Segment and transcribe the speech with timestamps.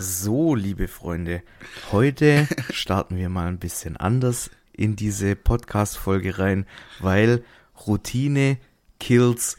[0.00, 1.42] So, liebe Freunde,
[1.90, 6.66] heute starten wir mal ein bisschen anders in diese Podcast-Folge rein,
[7.00, 7.42] weil
[7.84, 8.58] Routine
[9.00, 9.58] kills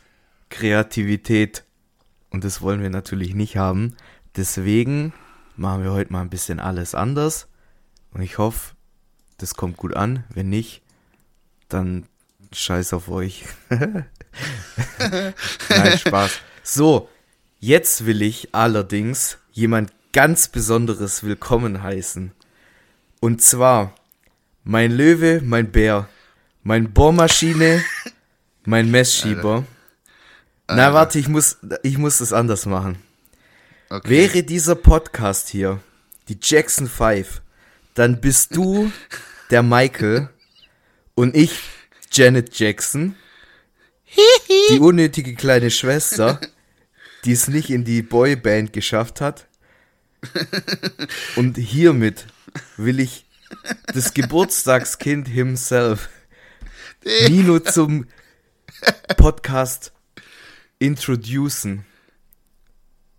[0.49, 1.65] Kreativität
[2.29, 3.97] und das wollen wir natürlich nicht haben.
[4.38, 5.12] Deswegen
[5.57, 7.50] machen wir heute mal ein bisschen alles anders
[8.12, 8.76] und ich hoffe,
[9.40, 10.24] das kommt gut an.
[10.30, 10.82] Wenn nicht,
[11.68, 12.06] dann
[12.54, 13.44] scheiß auf euch.
[13.70, 14.06] Nein,
[15.98, 16.40] Spaß.
[16.64, 17.10] So,
[17.60, 22.32] jetzt will ich allerdings jemand ganz Besonderes willkommen heißen.
[23.20, 23.93] Und zwar
[24.64, 26.10] mein Löwe, mein Bär,
[26.64, 27.83] mein Bohrmaschine,
[28.66, 29.66] mein Messschieber.
[30.68, 30.93] Na, Alter.
[30.93, 32.97] warte, ich muss, ich muss das anders machen.
[33.89, 34.09] Okay.
[34.09, 35.80] Wäre dieser Podcast hier
[36.28, 37.41] die Jackson 5,
[37.95, 38.91] dann bist du
[39.50, 40.30] der Michael
[41.16, 41.59] und ich
[42.11, 43.16] Janet Jackson,
[44.69, 46.39] die unnötige kleine Schwester,
[47.25, 49.48] die es nicht in die Boyband geschafft hat.
[51.36, 52.25] Und hiermit
[52.77, 53.25] will ich
[53.94, 56.09] das Geburtstagskind himself,
[57.27, 58.07] Nino, zum
[59.17, 59.91] Podcast
[60.79, 61.85] introducen.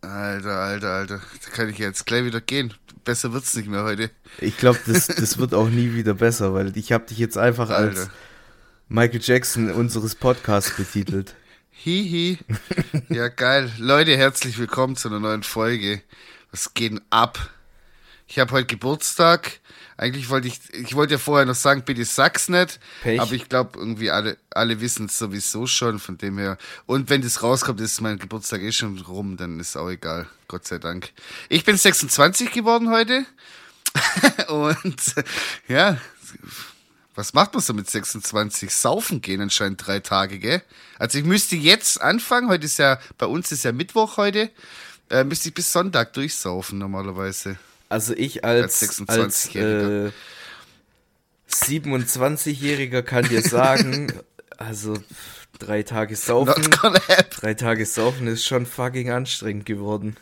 [0.02, 1.20] Alter, Alter, Alter.
[1.44, 2.72] Da kann ich jetzt gleich wieder gehen.
[3.05, 4.10] Besser wird's nicht mehr heute.
[4.38, 7.70] Ich glaube, das, das wird auch nie wieder besser, weil ich habe dich jetzt einfach
[7.70, 8.12] als Alter.
[8.88, 11.34] Michael Jackson unseres Podcasts betitelt.
[11.70, 12.38] Hihi.
[13.08, 13.70] Ja, geil.
[13.78, 16.03] Leute, herzlich willkommen zu einer neuen Folge.
[16.51, 17.39] Was geht denn ab?
[18.27, 19.61] Ich habe heute Geburtstag.
[19.97, 22.81] Eigentlich wollte ich, ich wollte ja vorher noch sagen, bitte sag's nicht.
[23.03, 23.20] Pech.
[23.20, 26.56] Aber ich glaube, irgendwie alle, alle wissen es sowieso schon, von dem her.
[26.87, 30.27] Und wenn das rauskommt, ist mein Geburtstag eh schon rum, dann ist auch egal.
[30.48, 31.11] Gott sei Dank.
[31.48, 33.27] Ich bin 26 geworden heute.
[34.48, 35.01] Und
[35.69, 35.98] ja,
[37.15, 38.75] was macht man so mit 26?
[38.75, 40.62] Saufen gehen anscheinend drei Tage, gell?
[40.98, 44.51] Also ich müsste jetzt anfangen, heute ist ja, bei uns ist ja Mittwoch heute,
[45.11, 47.56] äh, müsste ich bis Sonntag durchsaufen normalerweise.
[47.89, 50.06] Also ich als, Als als, 26-Jähriger.
[50.08, 50.12] äh,
[51.50, 54.12] 27-Jähriger kann dir sagen,
[54.56, 54.97] also
[55.59, 56.71] drei Tage saufen,
[57.31, 60.16] drei Tage saufen ist schon fucking anstrengend geworden.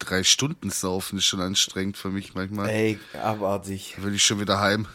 [0.00, 2.68] Drei Stunden saufen ist schon anstrengend für mich manchmal.
[2.68, 3.94] Ey, abartig.
[3.96, 4.86] Da will ich schon wieder heim.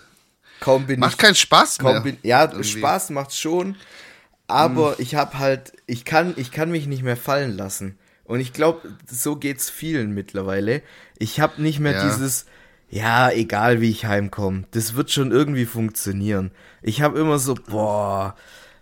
[0.60, 2.02] Kaum bin Macht ich, keinen Spaß mehr.
[2.02, 2.74] bin, ja, irgendwie.
[2.74, 2.80] Hm.
[2.80, 3.76] Spaß macht's schon,
[4.48, 7.98] aber ich habe halt, ich kann, ich kann mich nicht mehr fallen lassen.
[8.26, 10.82] Und ich glaube, so geht's vielen mittlerweile.
[11.20, 12.04] Ich habe nicht mehr Ja.
[12.06, 12.46] dieses,
[12.90, 16.52] ja, egal wie ich heimkomme, das wird schon irgendwie funktionieren.
[16.82, 18.36] Ich habe immer so, boah,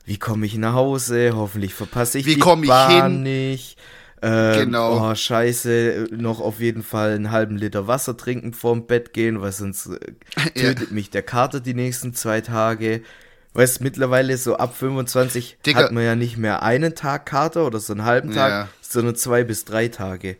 [0.06, 1.32] wie komme ich nach Hause?
[1.36, 3.24] Hoffentlich verpasse ich Wie die komm ich Bahn hin?
[3.24, 3.78] nicht.
[4.22, 5.12] Ähm, Genau.
[5.12, 9.52] Oh, scheiße, noch auf jeden Fall einen halben Liter Wasser trinken vorm Bett gehen, weil
[9.52, 10.14] sonst äh,
[10.56, 10.74] Ja.
[10.76, 13.02] tötet mich der Kater die nächsten zwei Tage.
[13.54, 15.80] Weißt, mittlerweile so ab 25 Digga.
[15.84, 18.68] hat man ja nicht mehr einen Tag Kater oder so einen halben Tag, Ja.
[18.82, 20.38] sondern zwei bis drei Tage.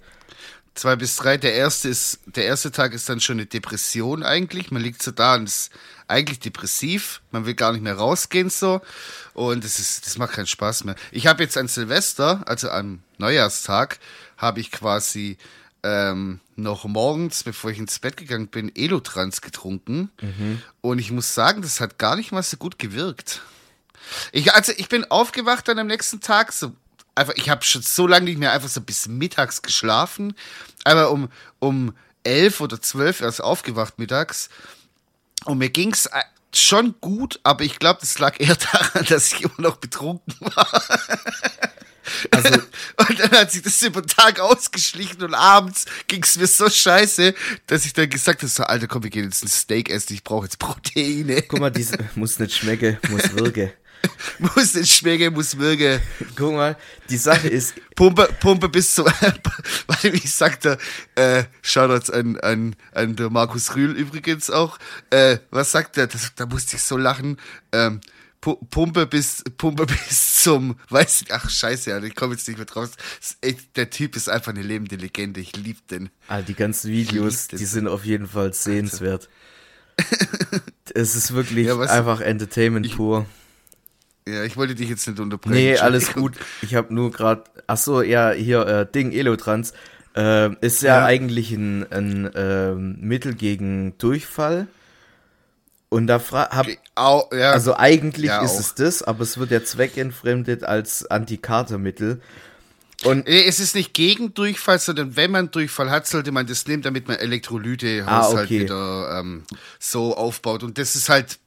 [0.76, 1.36] Zwei bis drei.
[1.36, 4.72] Der erste ist, der erste Tag ist dann schon eine Depression eigentlich.
[4.72, 5.70] Man liegt so da und ist
[6.08, 7.22] eigentlich depressiv.
[7.32, 8.82] Man will gar nicht mehr rausgehen so.
[9.34, 10.96] Und das ist, das macht keinen Spaß mehr.
[11.12, 14.00] Ich habe jetzt an Silvester, also am Neujahrstag,
[14.38, 15.38] habe ich quasi
[15.84, 20.12] ähm, noch morgens, bevor ich ins Bett gegangen bin, Elotrans getrunken.
[20.82, 23.42] Und ich muss sagen, das hat gar nicht mal so gut gewirkt.
[24.32, 26.74] Ich, also ich bin aufgewacht dann am nächsten Tag, so
[27.16, 30.36] einfach, ich habe schon so lange nicht mehr einfach so bis mittags geschlafen,
[30.84, 34.50] aber um, um elf oder zwölf erst aufgewacht mittags
[35.46, 36.22] und mir ging's äh,
[36.54, 40.84] schon gut, aber ich glaube, das lag eher daran, dass ich immer noch betrunken war.
[42.32, 42.62] Also,
[42.98, 47.34] Und dann hat sich das über den Tag ausgeschlichen und abends ging's mir so scheiße,
[47.68, 50.24] dass ich dann gesagt habe, so, Alter, komm, wir gehen jetzt ein Steak essen, ich
[50.24, 51.42] brauche jetzt Proteine.
[51.44, 53.72] guck mal, dies muss nicht schmecken, muss wirken.
[54.40, 56.02] muss nicht schmecken, muss wirken.
[56.36, 56.78] Guck mal,
[57.10, 60.78] die Sache ist, Pumpe, Pumpe bis zum, weil wie sagt er,
[61.16, 64.80] äh, Shoutouts an, an, an der Markus Rühl übrigens auch,
[65.12, 67.38] äh, was sagt er, das, da musste ich so lachen,
[67.72, 68.02] ähm,
[68.42, 72.68] Pumpe bis, Pumpe bis zum, weiß ich, ach scheiße, Alter, ich komme jetzt nicht mehr
[73.42, 76.10] echt, der Typ ist einfach eine lebende Legende, ich lieb den.
[76.28, 79.30] ah, die ganzen Videos, die sind auf jeden Fall sehenswert.
[80.94, 83.26] es ist wirklich Ja, einfach Entertainment pur.
[84.28, 85.56] Ja, ich wollte dich jetzt nicht unterbrechen.
[85.56, 86.34] Nee, alles gut.
[86.62, 89.74] Ich habe nur gerade, ach so, ja, hier äh, Ding Elotrans
[90.16, 91.06] äh, ist ja, Ja.
[91.06, 94.68] eigentlich ein, ein ähm, Mittel gegen Durchfall.
[95.94, 97.52] Und da fra hab, Au, ja.
[97.52, 98.60] also eigentlich Ja, ist auch.
[98.62, 102.22] es das, aber es wird ja zweckentfremdet als Antikatermittel.
[103.04, 106.82] Und es ist nicht gegen Durchfall, sondern wenn man Durchfall hat, sollte man das nehmen,
[106.82, 108.62] damit man Elektrolyte Ah, okay.
[108.62, 109.44] wieder ähm,
[109.80, 110.64] so aufbaut.
[110.64, 111.40] Und das ist halt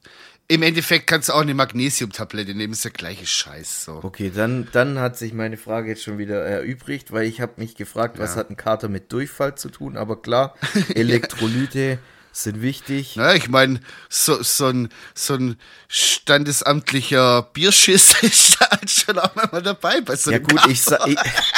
[0.47, 3.87] im Endeffekt kannst du auch eine Magnesiumtablette nehmen, ist der gleiche Scheiß.
[3.87, 4.00] So.
[4.02, 7.76] Okay, dann, dann hat sich meine Frage jetzt schon wieder erübrigt, weil ich habe mich
[7.76, 8.40] gefragt, was Ja.
[8.40, 9.97] hat ein Kater mit Durchfall zu tun?
[9.97, 10.55] Aber klar,
[10.94, 11.99] Elektrolyte
[12.35, 13.15] sind wichtig.
[13.17, 15.57] Na, ich meine, so, so, ein, so ein
[15.89, 20.99] standesamtlicher Bierschiss ist da halt schon auch mal dabei bei so Ja gut, ich, sa
[21.07, 21.17] ich,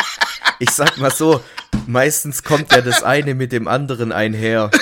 [0.59, 1.43] ich sag mal so,
[1.87, 4.71] meistens kommt ja das eine mit dem anderen einher.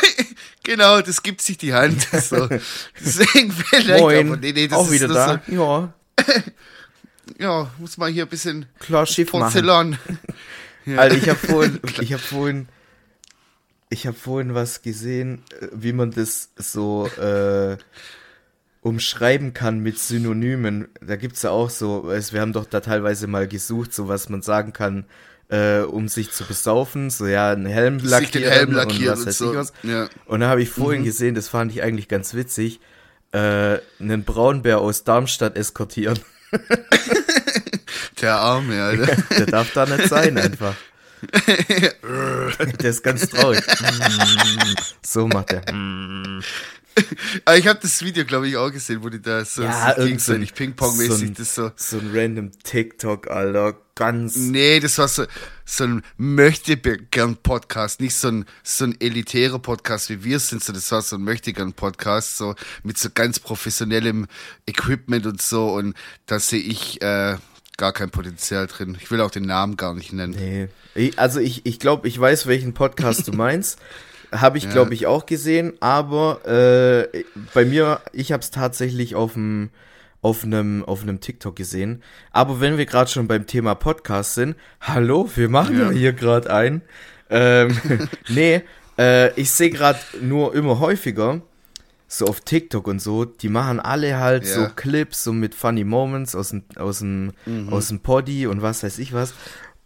[0.66, 2.06] Genau, das gibt sich die Hand.
[2.10, 2.48] So.
[2.98, 5.42] Deswegen vielleicht Moin, aber nee, nee, das auch ist wieder da.
[5.46, 6.32] Ja, So,
[7.38, 9.42] ja, muss mal hier ein bisschen klar, Schiff machen.
[9.42, 9.98] Porzellan.
[10.86, 12.68] Alter, ich habe vorhin, ich habe vorhin,
[13.94, 17.76] ich habe vorhin was gesehen, äh, wie man das so äh,
[18.82, 20.88] umschreiben kann mit Synonymen.
[21.00, 24.28] Da gibt's ja auch so, es, wir haben doch da teilweise mal gesucht, so was
[24.28, 25.06] man sagen kann,
[25.48, 29.18] äh, um sich zu besaufen, so ja, einen Helm Sich lackieren, den Helm und lackieren
[29.18, 29.54] was und, so.
[29.54, 29.72] was.
[29.82, 30.08] Ja.
[30.26, 31.06] Und da habe ich vorhin Mhm.
[31.06, 32.80] gesehen, das fand ich eigentlich ganz witzig,
[33.32, 36.18] äh, einen Braunbär aus Darmstadt eskortieren.
[38.20, 39.16] Der Arme, Alter.
[39.38, 40.74] Der darf da nicht sein einfach.
[42.80, 43.62] Der ist ganz traurig.
[45.02, 45.62] so macht er.
[47.44, 50.02] Aber ich habe das Video, glaube ich, auch gesehen, wo die da so, Ja, so
[50.02, 51.70] irgend so gegenseitig Ping-Pong-mäßig so das so.
[51.76, 53.76] So ein random TikTok, Alter.
[53.96, 54.36] Ganz.
[54.36, 55.24] Nee, das war so,
[55.64, 60.90] so ein Möchtegern-Podcast, nicht so ein, so ein elitärer Podcast wie wir sind, so das
[60.90, 64.26] war so ein Möchtegern-Podcast, so mit so ganz professionellem
[64.66, 65.94] Equipment und so und
[66.26, 67.36] da sehe ich äh,
[67.76, 68.96] gar kein Potenzial drin.
[69.00, 70.34] Ich will auch den Namen gar nicht nennen.
[70.94, 71.12] Nee.
[71.16, 73.78] Also ich, ich glaube, ich weiß, welchen Podcast du meinst.
[74.32, 76.44] Habe ich, glaube ich, auch gesehen, aber
[77.12, 79.70] äh, bei mir, ich habe es tatsächlich auf dem
[80.22, 82.02] auf einem auf einem TikTok gesehen.
[82.32, 85.90] Aber wenn wir gerade schon beim Thema Podcast sind, hallo, wir machen ja, Ja.
[85.90, 86.82] hier gerade ein.
[87.30, 87.78] Ähm,
[88.28, 88.62] nee,
[88.98, 91.42] äh, ich sehe gerade nur immer häufiger
[92.18, 94.68] so auf TikTok und so, die machen alle halt so Ja.
[94.68, 97.32] Clips so mit funny Moments aus dem aus dem
[97.70, 99.34] aus dem Poddy und was weiß ich was.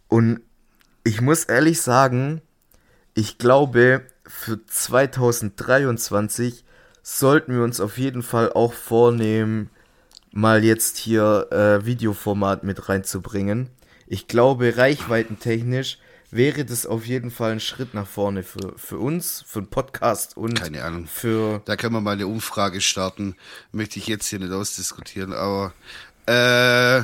[0.07, 0.41] Und
[1.03, 2.41] ich muss ehrlich sagen,
[3.13, 6.63] ich glaube, für 2023
[7.01, 9.69] sollten wir uns auf jeden Fall auch vornehmen,
[10.31, 13.69] mal jetzt hier äh, Videoformat mit reinzubringen.
[14.07, 15.97] Ich glaube, reichweitentechnisch
[16.31, 20.37] wäre das auf jeden Fall ein Schritt nach vorne für, für uns, für den Podcast
[20.37, 21.07] und Keine Ahnung.
[21.07, 23.35] für Da können wir mal eine Umfrage starten.
[23.71, 25.73] Möchte ich jetzt hier nicht ausdiskutieren, aber
[26.27, 26.99] äh,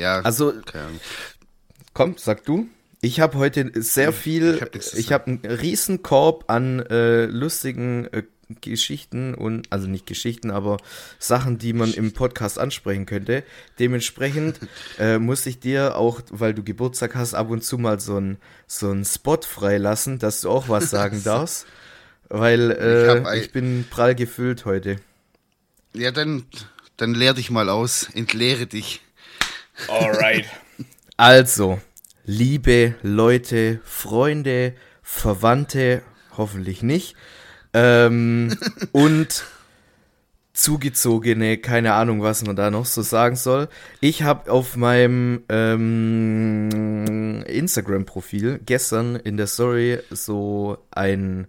[0.00, 1.00] ja, Also- keine Ahnung.
[1.92, 2.68] Komm, sag du.
[3.00, 8.22] Ich habe heute sehr viel, ich hab habe einen riesen Korb an äh, lustigen äh,
[8.60, 10.76] Geschichten und, also nicht Geschichten, aber
[11.18, 13.44] Sachen, die man im Podcast ansprechen könnte.
[13.78, 14.58] Dementsprechend
[14.98, 18.38] äh, muss ich dir auch, weil du Geburtstag hast, ab und zu mal so einen
[18.66, 21.66] so einen Spot freilassen, dass du auch was sagen darfst.
[22.28, 24.96] Weil Ich äh, ein- ich bin prall gefüllt heute.
[25.92, 26.44] Ja, dann,
[26.96, 29.00] dann leer dich mal aus, entleere dich.
[29.88, 30.46] Alright.
[31.16, 31.80] Also,
[32.24, 36.02] liebe Leute, Freunde, Verwandte,
[36.36, 37.14] hoffentlich nicht,
[37.74, 38.56] ähm,
[38.92, 39.44] und
[40.54, 43.68] Zugezogene, keine Ahnung, was man da noch so sagen soll.
[44.00, 51.48] Ich habe auf meinem ähm, Instagram-Profil gestern in der Story so ein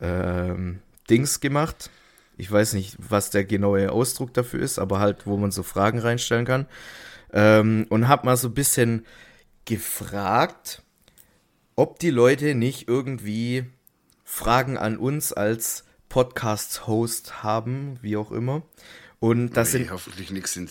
[0.00, 0.78] ähm,
[1.10, 1.90] Dings gemacht.
[2.38, 5.98] Ich weiß nicht, was der genaue Ausdruck dafür ist, aber halt, wo man so Fragen
[5.98, 6.66] reinstellen kann.
[7.34, 9.04] Ähm, und habe mal so ein bisschen
[9.66, 10.82] gefragt,
[11.76, 13.66] ob die Leute nicht irgendwie
[14.34, 18.62] Fragen an uns als Podcast-Host haben, wie auch immer.
[19.20, 19.90] Und das Nee, sind.
[19.90, 20.70] hoffentlich nichts in,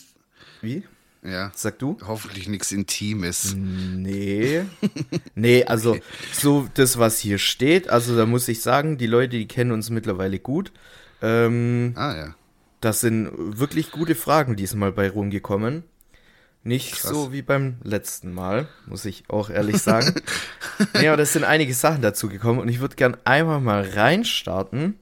[0.61, 0.83] Wie?
[1.23, 1.95] ja, Sag du?
[2.05, 3.53] hoffentlich nichts Intimes.
[3.55, 4.63] Nee.
[5.35, 5.97] Nee, also
[6.33, 9.91] so das, was hier steht, also da muss ich sagen, die Leute, die kennen uns
[9.91, 10.71] mittlerweile gut.
[11.21, 12.35] Ähm, Ah ja.
[12.81, 15.83] das sind wirklich gute Fragen diesmal bei rumgekommen.
[16.63, 17.09] Nicht Krass.
[17.09, 20.13] so wie beim letzten Mal, muss ich auch ehrlich sagen.
[20.93, 24.99] nee, aber das sind einige Sachen dazu gekommen und ich würde gern einmal mal reinstarten.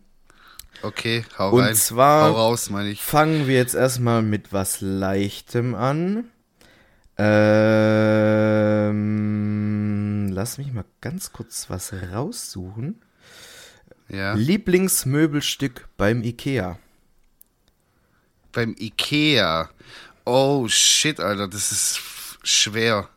[0.82, 1.76] Okay, hau Und rein.
[1.76, 2.72] zwar- hau raus.
[3.00, 6.30] Fangen wir jetzt erstmal mit was Leichtem an.
[9.00, 13.02] Ähm, lass mich mal ganz kurz was raussuchen.
[14.08, 14.34] Ja.
[14.34, 16.80] Lieblingsmöbelstück beim Ikea.
[18.54, 19.70] Beim Ikea.
[20.30, 22.00] Oh shit, Alter, das ist
[22.44, 23.10] schwer.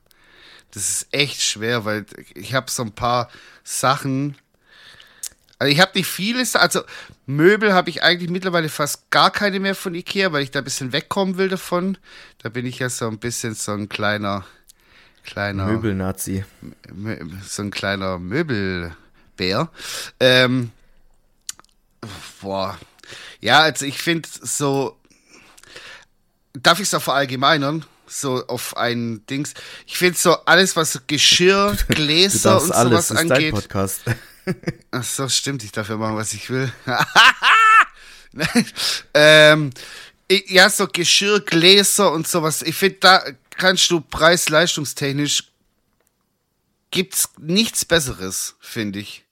[0.71, 3.29] Das ist echt schwer, weil ich habe so ein paar
[3.63, 4.39] Sachen.
[5.59, 6.83] Also ich habe nicht vieles, also
[7.27, 10.65] Möbel habe ich eigentlich mittlerweile fast gar keine mehr von Ikea, weil ich da ein
[10.65, 11.99] bisschen wegkommen will davon.
[12.39, 14.47] Da bin ich ja so ein bisschen so ein kleiner,
[15.23, 16.47] kleiner Möbelnazi.
[16.89, 19.71] Mö- so ein kleiner Möbelbär.
[20.19, 20.71] Ähm,
[22.41, 22.79] boah.
[23.41, 24.99] Ja, also ich finde so,
[26.55, 27.85] darf ich es auch verallgemeinern?
[28.07, 29.55] So auf ein Dings.
[29.87, 33.55] Ich finde so alles, was Geschirr, Gläser und alles, sowas ist angeht.
[33.55, 34.03] Dein Podcast.
[34.91, 36.71] Ach so, stimmt, ich darf ja machen, was ich will.
[39.15, 39.71] ähm,
[40.29, 42.63] ja, so Geschirr, Gläser und sowas.
[42.63, 45.45] Ich finde, da kannst du preis-leistungstechnisch
[46.91, 49.25] gibt's nichts Besseres, finde ich.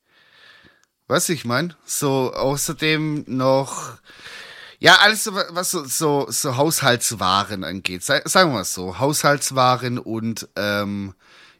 [1.06, 1.76] Was ich meine?
[1.84, 3.98] So, außerdem noch,
[4.80, 8.02] ja, alles, was so, so, so Haushaltswaren angeht.
[8.02, 11.14] Sagen wir mal so, Haushaltswaren und, ähm,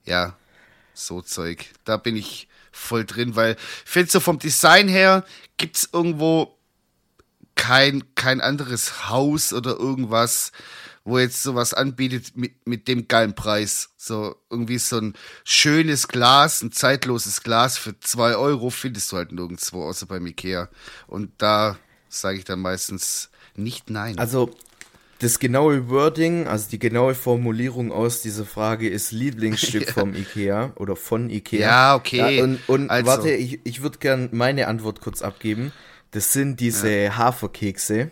[0.04, 0.36] ja,
[0.94, 1.66] so Zeug.
[1.84, 5.24] Da bin ich voll drin, weil ich finde so vom Design her
[5.58, 6.56] gibt's irgendwo
[7.56, 10.52] kein, kein anderes Haus oder irgendwas,
[11.04, 13.90] wo jetzt sowas anbietet mit, mit dem geilen Preis.
[13.98, 19.32] So irgendwie so ein schönes Glas, ein zeitloses Glas für zwei Euro findest du halt
[19.32, 20.70] nirgendwo, außer beim Ikea.
[21.06, 21.76] Und da
[22.10, 24.18] sage ich dann meistens nicht nein.
[24.18, 24.50] Also
[25.20, 29.92] das genaue Wording, also die genaue Formulierung aus dieser Frage ist Lieblingsstück ja.
[29.92, 31.60] vom Ikea oder von Ikea.
[31.60, 32.38] Ja, okay.
[32.38, 33.06] Ja, und und also.
[33.06, 35.72] warte, ich, ich würde gern meine Antwort kurz abgeben.
[36.10, 37.16] Das sind diese ja.
[37.16, 38.10] Haferkekse.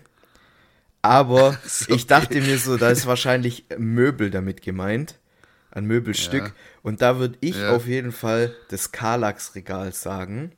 [1.01, 5.19] Aber so ich dachte mir so, da ist wahrscheinlich Möbel damit gemeint.
[5.71, 6.55] Ein Möbelstück.
[6.83, 10.53] Und da würde ich auf jeden Fall das Karlax-Regal sagen.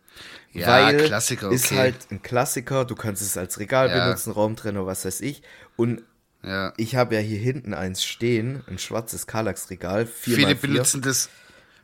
[0.52, 1.54] Ja, weil Klassiker, okay.
[1.54, 2.84] ist halt ein Klassiker.
[2.84, 4.04] Du kannst es als Regal ja.
[4.04, 5.42] benutzen, Raumtrenner, was weiß ich.
[5.76, 6.02] Und
[6.42, 6.72] ja.
[6.76, 10.06] ich habe ja hier hinten eins stehen, ein schwarzes Karlax-Regal.
[10.06, 11.28] Viele benutzen das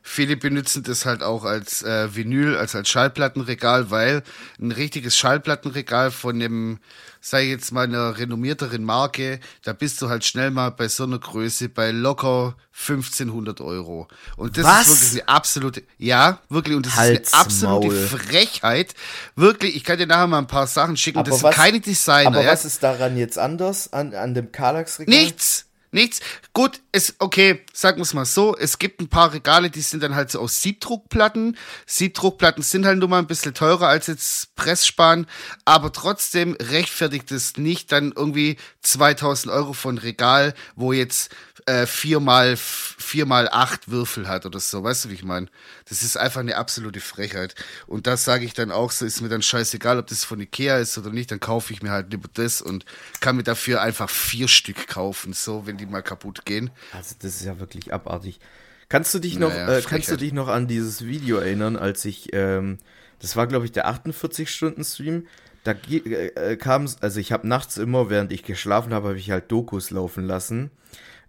[0.09, 4.23] Viele benutzen das halt auch als äh, Vinyl, als als Schallplattenregal, weil
[4.57, 6.79] ein richtiges Schallplattenregal von dem,
[7.19, 11.19] sei jetzt mal einer renommierteren Marke, da bist du halt schnell mal bei so einer
[11.19, 14.07] Größe bei locker 1500 Euro.
[14.37, 14.87] Und das was?
[14.87, 18.07] ist wirklich eine absolute, ja, wirklich, und das Halt's ist eine absolute Maul.
[18.07, 18.95] Frechheit.
[19.35, 21.79] Wirklich, ich kann dir nachher mal ein paar Sachen schicken, aber das was, sind keine
[21.81, 22.27] Designer.
[22.29, 22.51] Aber ja?
[22.53, 25.13] was ist daran jetzt anders an, an dem Kallax-Regal?
[25.13, 25.66] Nichts!
[25.91, 26.19] Nichts.
[26.53, 28.55] Gut, ist okay, sagen wir es mal so.
[28.57, 31.57] Es gibt ein paar Regale, die sind dann halt so aus Siebdruckplatten.
[31.85, 35.27] Siebdruckplatten sind halt nur mal ein bisschen teurer als jetzt Pressspan,
[35.63, 41.29] aber trotzdem rechtfertigt es nicht dann irgendwie 2000 Euro von Regal, wo jetzt
[41.67, 44.83] äh, viermal, viermal acht Würfel hat oder so.
[44.83, 45.47] Weißt du, wie ich meine?
[45.89, 47.55] Das ist einfach eine absolute Frechheit.
[47.87, 50.77] Und das sage ich dann auch so, ist mir dann scheißegal, ob das von Ikea
[50.77, 52.85] ist oder nicht, dann kaufe ich mir halt lieber das und
[53.19, 56.71] kann mir dafür einfach vier Stück kaufen, so, wenn die mal kaputt gehen.
[56.93, 58.39] Also, das ist ja wirklich abartig.
[58.87, 62.05] Kannst du dich noch, naja, äh, kannst du dich noch an dieses Video erinnern, als
[62.05, 62.77] ich, ähm,
[63.19, 65.27] das war glaube ich der 48-Stunden-Stream,
[65.65, 69.51] da äh, kam also ich habe nachts immer, während ich geschlafen habe, habe ich halt
[69.51, 70.71] Dokus laufen lassen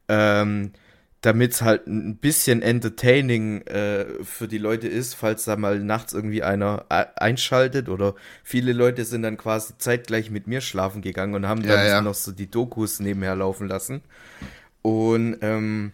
[0.08, 0.72] ähm,
[1.20, 6.12] damit es halt ein bisschen entertaining äh, für die Leute ist, falls da mal nachts
[6.12, 11.34] irgendwie einer äh, einschaltet oder viele Leute sind dann quasi zeitgleich mit mir schlafen gegangen
[11.34, 12.00] und haben dann ja.
[12.00, 14.02] noch so die Dokus nebenher laufen lassen.
[14.82, 15.92] Und ähm,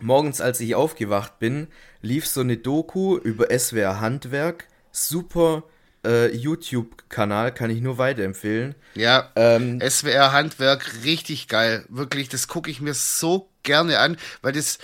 [0.00, 1.68] morgens, als ich aufgewacht bin,
[2.02, 4.66] lief so eine Doku über SWR Handwerk.
[4.90, 5.62] Super
[6.04, 8.74] äh, YouTube-Kanal, kann ich nur weiterempfehlen.
[8.94, 11.84] Ja, ähm, SWR Handwerk, richtig geil.
[11.88, 14.78] Wirklich, das gucke ich mir so gerne an, weil das,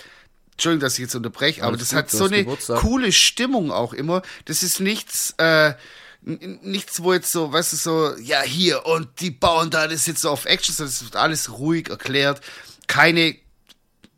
[0.51, 2.79] Entschuldigung, dass ich jetzt unterbreche, aber das gut, hat so eine Geburtstag.
[2.79, 4.21] coole Stimmung auch immer.
[4.45, 5.73] Das ist nichts, äh,
[6.21, 10.07] nichts, wo jetzt so, weißt du, so, ja, hier und die bauen da, das ist
[10.07, 12.41] jetzt so auf Action, sondern es wird alles ruhig erklärt.
[12.87, 13.35] Keine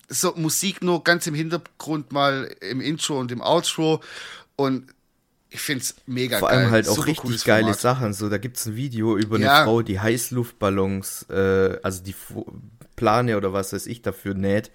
[0.10, 4.01] so Musik nur ganz im Hintergrund mal im Intro und im Outro
[4.56, 4.94] und
[5.58, 6.58] ich finde es mega Vor geil.
[6.58, 7.80] Vor allem halt auch Super richtig geile Format.
[7.80, 8.14] Sachen.
[8.14, 9.56] So, da gibt es ein Video über ja.
[9.56, 12.16] eine Frau, die Heißluftballons, äh, also die
[12.96, 14.72] Plane oder was weiß ich dafür näht.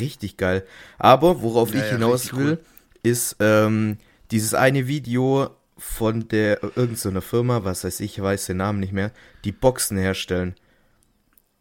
[0.00, 0.64] Richtig geil.
[0.98, 2.58] Aber worauf ja, ich hinaus will, cool.
[3.04, 3.98] ist ähm,
[4.32, 8.92] dieses eine Video von der irgendeiner so Firma, was weiß ich, weiß den Namen nicht
[8.92, 9.12] mehr,
[9.44, 10.56] die Boxen herstellen.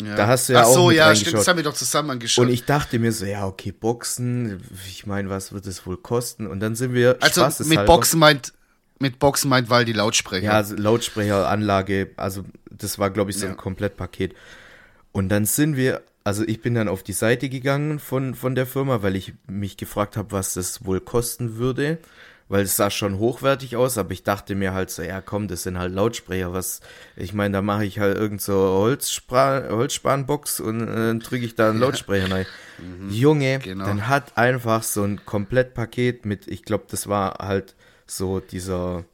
[0.02, 0.16] Ja.
[0.16, 2.46] Da hast du ja Ach so, auch ja, stimmt, das haben wir doch zusammen angeschaut.
[2.46, 6.48] Und ich dachte mir so, ja, okay, Boxen, ich meine, was wird es wohl kosten?
[6.48, 8.54] Und dann sind wir Also mit Boxen meint
[9.04, 10.46] mit Boxen meint weil die Lautsprecher.
[10.46, 13.52] Ja, also Lautsprecheranlage, also das war glaube ich so ja.
[13.52, 14.34] ein Komplettpaket.
[15.12, 18.66] Und dann sind wir, also ich bin dann auf die Seite gegangen von von der
[18.66, 22.00] Firma, weil ich mich gefragt habe, was das wohl kosten würde
[22.50, 25.64] weil es sah schon hochwertig aus, aber ich dachte mir halt so, ja komm, das
[25.64, 26.82] sind halt Lautsprecher, was,
[27.16, 31.56] ich meine, da mache ich halt irgend so Holzspra Holzspanbox und äh, dann drücke ich
[31.56, 32.46] da einen Lautsprecher rein.
[32.78, 33.86] Mhm, Junge, genau.
[33.86, 39.06] dann hat einfach so ein Komplettpaket mit, ich glaube, das war halt so dieser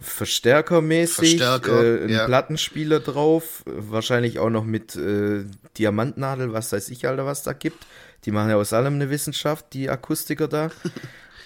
[0.00, 2.26] Verstärkermäßig, Verstärker, äh, ein ja.
[2.26, 5.44] Plattenspieler drauf, wahrscheinlich auch noch mit äh,
[5.78, 7.86] Diamantnadel, was weiß ich, Alter, was da gibt.
[8.24, 10.70] Die machen ja aus allem eine Wissenschaft, die Akustiker da.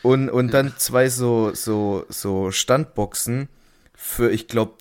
[0.05, 3.49] Und, und dann zwei so, so, so Standboxen
[3.97, 4.75] für, ich glaube,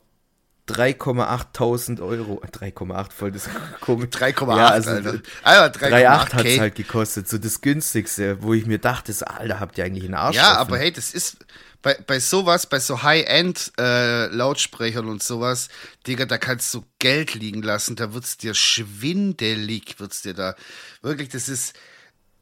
[0.68, 2.42] 3,8 Euro.
[2.44, 3.50] 3,8 voll das
[3.82, 4.10] komisch.
[4.10, 5.22] 3,8, ja, also, Alter.
[5.44, 7.30] Alter 3,8 hat es halt gekostet.
[7.30, 10.36] So das günstigste, wo ich mir dachte, so, Alter, habt ihr eigentlich einen Arsch?
[10.36, 10.60] Ja, offen?
[10.60, 11.38] aber hey, das ist
[11.82, 15.70] bei, bei sowas, bei so High-End-Lautsprechern äh, und sowas,
[16.06, 20.56] Digga, da kannst du Geld liegen lassen, da wird's dir schwindelig, wird's dir da.
[21.02, 21.76] Wirklich, das ist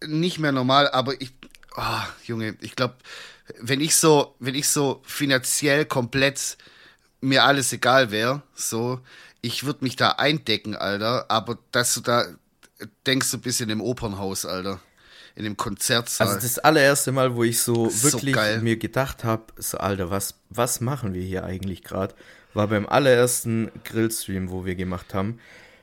[0.06, 1.32] nicht mehr normal, aber ich,
[1.76, 2.96] oh, Junge, ich glaube,
[3.60, 6.58] wenn ich so, wenn ich so finanziell komplett
[7.26, 9.00] mir alles egal wäre, so,
[9.42, 12.26] ich würde mich da eindecken, Alter, aber dass du da
[13.06, 14.80] denkst du bist in dem Opernhaus, Alter.
[15.36, 16.28] In dem Konzertsaal.
[16.28, 20.36] Also das allererste Mal, wo ich so wirklich so mir gedacht habe, so Alter, was,
[20.50, 22.16] was machen wir hier eigentlich gerade,
[22.54, 25.40] war beim allerersten Grillstream, wo wir gemacht haben,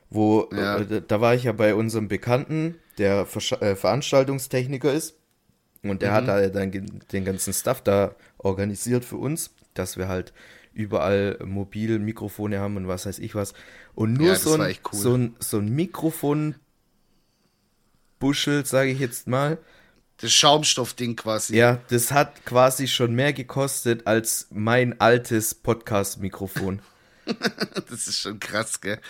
[0.08, 0.78] wo, ja.
[0.78, 5.16] äh, da war ich ja bei unserem Bekannten, der Ver äh, Veranstaltungstechniker ist
[5.82, 6.14] und der mhm.
[6.14, 10.32] hat da dann den ganzen Stuff da organisiert für uns, dass wir halt
[10.74, 13.54] überall mobil Mikrofone haben und was weiß ich was.
[13.94, 14.98] Und nur ja, so, ein, cool.
[14.98, 16.54] so, ein, so ein Mikrofon
[18.18, 19.58] Buschel, sage ich jetzt mal.
[20.18, 21.56] Das Schaumstoffding quasi.
[21.56, 26.80] Ja, das hat quasi schon mehr gekostet als mein altes Podcast-Mikrofon.
[27.88, 29.00] das ist schon krass, gell?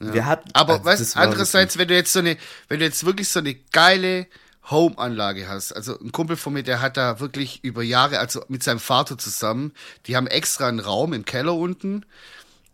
[0.00, 0.14] Ja.
[0.14, 2.36] Wir hatten, Aber also, weißt, andererseits, wenn du jetzt so eine,
[2.68, 4.26] wenn du jetzt wirklich so eine geile
[4.70, 5.72] Home-Anlage hast.
[5.72, 9.18] Also ein Kumpel von mir, der hat da wirklich über Jahre, also mit seinem Vater
[9.18, 9.72] zusammen,
[10.06, 12.06] die haben extra einen Raum im Keller unten,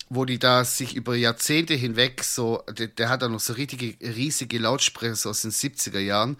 [0.08, 3.96] wo die da sich über Jahrzehnte hinweg so, der, der hat da noch so richtige,
[4.00, 6.36] riesige Lautsprecher aus den 70er Jahren,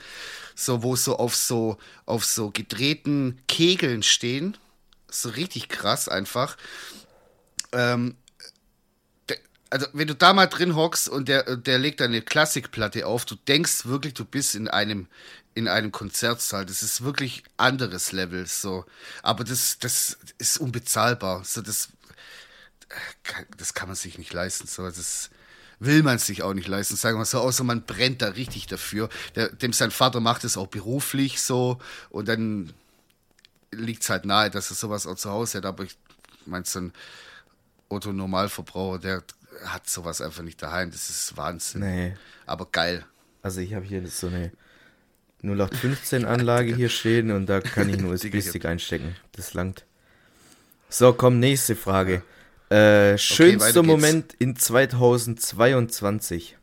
[0.55, 4.57] so, wo so auf so, auf so gedrehten Kegeln stehen.
[5.09, 6.57] So richtig krass einfach.
[7.73, 8.17] Ähm,
[9.71, 13.37] also wenn du da mal drin hockst und der, der legt eine Klassikplatte auf, du
[13.37, 15.07] denkst wirklich, du bist in einem,
[15.55, 16.67] in einem Konzertsaal.
[16.67, 18.85] Das ist wirklich anderes Level, so.
[19.23, 21.45] Aber das, das ist unbezahlbar.
[21.45, 21.89] So, das,
[23.57, 24.67] das kann man sich nicht leisten.
[24.67, 25.31] So, das
[25.81, 29.09] will man sich auch nicht leisten, sagen wir so, außer man brennt da richtig dafür.
[29.35, 31.79] Der, dem sein Vater macht es auch beruflich so
[32.11, 32.73] und dann
[33.73, 35.65] liegt es halt nahe, dass er sowas auch zu Hause hat.
[35.65, 35.97] Aber ich
[36.45, 36.93] meine, so ein
[37.89, 39.23] Otto Normalverbraucher, der
[39.65, 40.91] hat sowas einfach nicht daheim.
[40.91, 41.81] Das ist Wahnsinn.
[41.81, 42.17] Nee.
[42.47, 43.05] Aber geil.
[43.43, 44.53] Also ich habe hier so eine
[45.43, 49.17] 0815 Anlage hier stehen und da kann ich nur USB-Stick einstecken.
[49.33, 49.85] Das langt.
[50.89, 52.23] So, komm, nächste Frage.
[52.69, 56.57] Äh, schönster okay, Moment in 2022.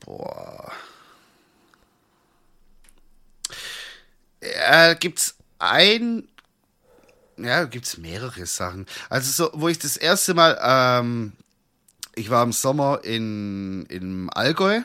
[0.00, 0.72] Boah.
[4.42, 6.28] Ja, gibt's ein
[7.36, 8.86] ja, gibt es mehrere Sachen.
[9.08, 11.32] Also so, wo ich das erste Mal, ähm,
[12.14, 14.82] ich war im Sommer in, in Allgäu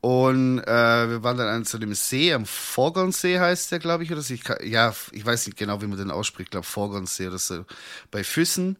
[0.00, 4.12] und äh, wir waren dann an so einem See, am Vorgernsee heißt der, glaube ich,
[4.12, 4.32] oder so.
[4.32, 7.64] Ich ja, ich weiß nicht genau, wie man den ausspricht, ich glaube Vorgernsee oder so,
[8.10, 8.76] bei Füssen.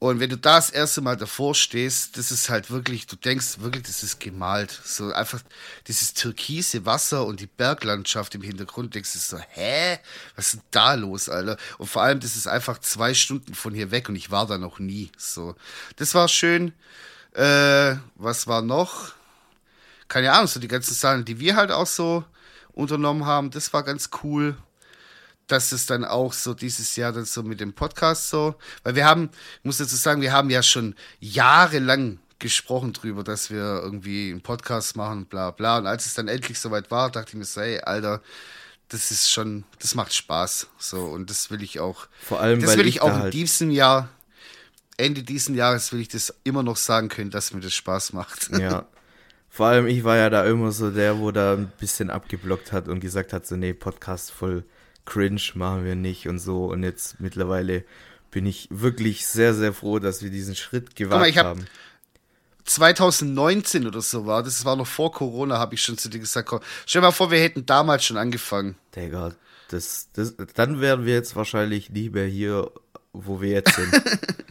[0.00, 3.58] Und wenn du da das erste Mal davor stehst, das ist halt wirklich, du denkst
[3.58, 4.70] wirklich, das ist gemalt.
[4.84, 5.40] So einfach
[5.88, 9.98] dieses türkise Wasser und die Berglandschaft im Hintergrund, denkst du so, hä?
[10.36, 11.56] Was ist denn da los, Alter?
[11.78, 14.56] Und vor allem, das ist einfach zwei Stunden von hier weg und ich war da
[14.56, 15.10] noch nie.
[15.16, 15.56] So,
[15.96, 16.72] das war schön.
[17.32, 19.17] Äh, was war noch?
[20.08, 22.24] Keine Ahnung, so die ganzen Sachen, die wir halt auch so
[22.72, 24.56] unternommen haben, das war ganz cool
[25.48, 29.06] dass es dann auch so dieses Jahr dann so mit dem Podcast so, weil wir
[29.06, 34.30] haben, ich muss dazu sagen, wir haben ja schon jahrelang gesprochen drüber, dass wir irgendwie
[34.30, 35.78] einen Podcast machen, bla bla.
[35.78, 38.22] Und als es dann endlich soweit war, dachte ich mir so, hey, Alter,
[38.88, 40.68] das ist schon, das macht Spaß.
[40.78, 42.06] So, und das will ich auch.
[42.22, 44.08] Vor allem, das will ich, ich auch in halt diesem Jahr,
[44.96, 48.50] Ende diesen Jahres will ich das immer noch sagen können, dass mir das Spaß macht.
[48.56, 48.86] Ja.
[49.48, 52.88] Vor allem, ich war ja da immer so der, wo da ein bisschen abgeblockt hat
[52.88, 54.64] und gesagt hat, so, nee, Podcast voll
[55.04, 56.66] cringe machen wir nicht und so.
[56.66, 57.84] Und jetzt mittlerweile
[58.30, 61.66] bin ich wirklich sehr, sehr froh, dass wir diesen Schritt gewagt mal, hab haben.
[62.64, 66.48] 2019 oder so war, das war noch vor Corona, habe ich schon zu dir gesagt,
[66.48, 68.76] komm, stell dir mal vor, wir hätten damals schon angefangen.
[68.94, 69.32] Digga,
[69.70, 72.70] das, das, dann wären wir jetzt wahrscheinlich lieber hier,
[73.26, 73.92] wo wir jetzt sind.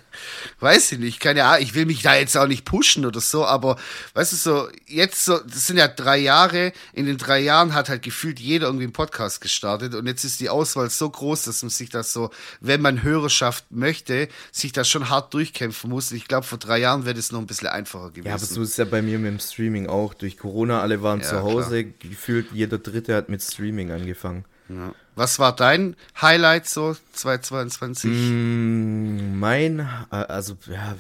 [0.60, 3.46] weiß ich nicht, keine Ahnung, ich will mich da jetzt auch nicht pushen oder so,
[3.46, 3.78] aber
[4.14, 7.90] weißt du so, jetzt so, das sind ja drei Jahre, in den drei Jahren hat
[7.90, 11.62] halt gefühlt jeder irgendwie einen Podcast gestartet und jetzt ist die Auswahl so groß, dass
[11.62, 16.12] man sich das so, wenn man Hörerschaft möchte, sich das schon hart durchkämpfen muss.
[16.12, 18.28] Ich glaube, vor drei Jahren wäre das noch ein bisschen einfacher gewesen.
[18.28, 20.14] Ja, aber so ist ja bei mir mit dem Streaming auch.
[20.14, 22.12] Durch Corona, alle waren ja, zu Hause, klar.
[22.12, 24.46] gefühlt jeder Dritte hat mit Streaming angefangen.
[24.70, 24.94] Ja.
[25.18, 28.12] Was war dein Highlight so 2022?
[28.12, 29.80] Mm, mein,
[30.12, 30.96] äh, also ja,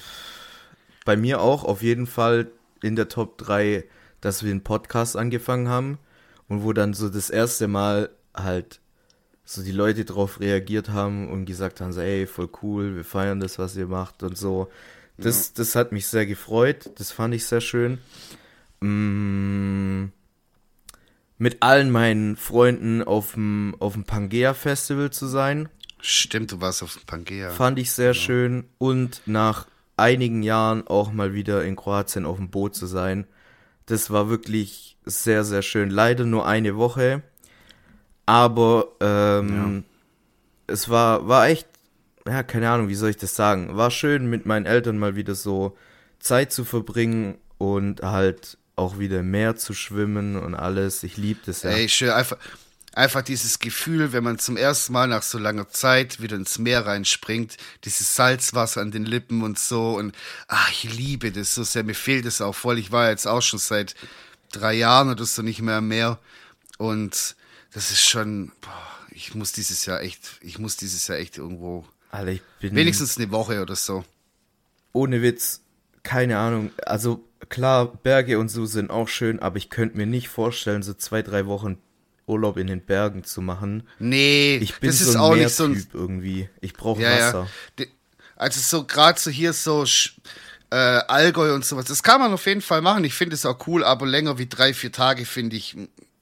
[1.05, 2.47] bei mir auch auf jeden Fall
[2.81, 3.83] in der Top 3,
[4.19, 5.99] dass wir einen Podcast angefangen haben
[6.47, 8.79] und wo dann so das erste Mal halt
[9.45, 13.39] so die Leute drauf reagiert haben und gesagt haben, so, ey, voll cool, wir feiern
[13.39, 14.71] das, was ihr macht und so.
[15.19, 15.53] Das, ja.
[15.57, 17.99] das hat mich sehr gefreut, das fand ich sehr schön.
[18.79, 20.05] Mm,
[21.37, 25.69] mit allen meinen Freunden auf dem, auf dem Pangea Festival zu sein.
[25.99, 27.51] Stimmt, du warst auf dem Pangea.
[27.51, 28.13] Fand ich sehr ja.
[28.13, 28.65] schön.
[28.77, 33.25] Und nach einigen Jahren auch mal wieder in Kroatien auf dem Boot zu sein.
[33.85, 35.89] Das war wirklich sehr, sehr schön.
[35.89, 37.23] Leider nur eine Woche.
[38.25, 39.85] Aber ähm,
[40.67, 40.73] ja.
[40.73, 41.67] es war, war echt,
[42.27, 43.77] ja, keine Ahnung, wie soll ich das sagen?
[43.77, 45.77] War schön, mit meinen Eltern mal wieder so
[46.19, 51.03] Zeit zu verbringen und halt auch wieder im Meer zu schwimmen und alles.
[51.03, 51.71] Ich liebe das ja.
[51.71, 52.37] Ey, schön, einfach,
[52.93, 56.85] einfach dieses Gefühl, wenn man zum ersten Mal nach so langer Zeit wieder ins Meer
[56.85, 60.15] reinspringt, dieses Salzwasser an den Lippen und so und
[60.47, 62.77] ach, ich liebe das so sehr, mir fehlt es auch voll.
[62.77, 63.95] Ich war jetzt auch schon seit
[64.51, 66.19] drei Jahren oder so nicht mehr im Meer
[66.77, 67.35] und
[67.73, 71.83] das ist schon, boah, ich muss dieses Jahr echt, ich muss dieses Jahr echt irgendwo,
[72.11, 74.05] Alter, wenigstens eine Woche oder so.
[74.93, 75.61] Ohne Witz,
[76.03, 80.29] keine Ahnung, also klar, Berge und so sind auch schön, aber ich könnte mir nicht
[80.29, 81.77] vorstellen, so zwei, drei Wochen
[82.27, 83.87] Urlaub in den Bergen zu machen.
[83.99, 86.49] Nee, ich bin das so ist auch nicht so ein Typ irgendwie.
[86.59, 87.47] Ich brauche ja, Wasser.
[87.79, 87.85] Ja.
[88.35, 89.85] Also so gerade so hier so
[90.69, 93.03] äh, Allgäu und sowas, das kann man auf jeden Fall machen.
[93.05, 95.75] Ich finde es auch cool, aber länger wie drei, vier Tage finde ich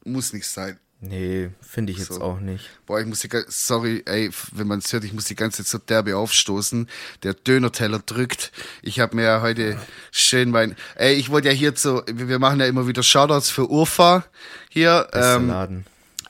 [0.06, 0.80] muss nicht sein.
[1.08, 2.22] Nee, finde ich jetzt so.
[2.22, 2.70] auch nicht.
[2.86, 5.68] Boah, ich muss die, sorry, ey, wenn man es hört, ich muss die ganze Zeit
[5.68, 6.88] so derbe aufstoßen.
[7.24, 8.52] Der Dönerteller drückt.
[8.82, 9.80] Ich habe mir ja heute
[10.12, 13.70] schön mein, ey, ich wollte ja hier so, wir machen ja immer wieder Shoutouts für
[13.70, 14.26] Urfa
[14.70, 15.08] hier.
[15.14, 15.86] Ähm, Laden.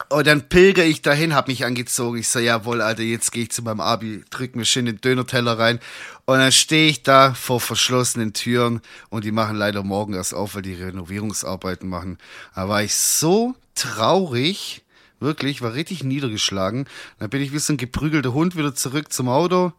[0.09, 2.17] Und dann pilger ich dahin, hab mich angezogen.
[2.17, 5.57] Ich so, jawohl, Alter, jetzt gehe ich zu meinem Abi, drück mir schön den Dönerteller
[5.57, 5.79] rein.
[6.25, 10.55] Und dann stehe ich da vor verschlossenen Türen und die machen leider morgen erst auf,
[10.55, 12.17] weil die Renovierungsarbeiten machen.
[12.55, 14.83] Da war ich so traurig,
[15.19, 16.87] wirklich, war richtig niedergeschlagen.
[17.19, 19.73] Dann bin ich wie so ein geprügelter Hund wieder zurück zum Auto.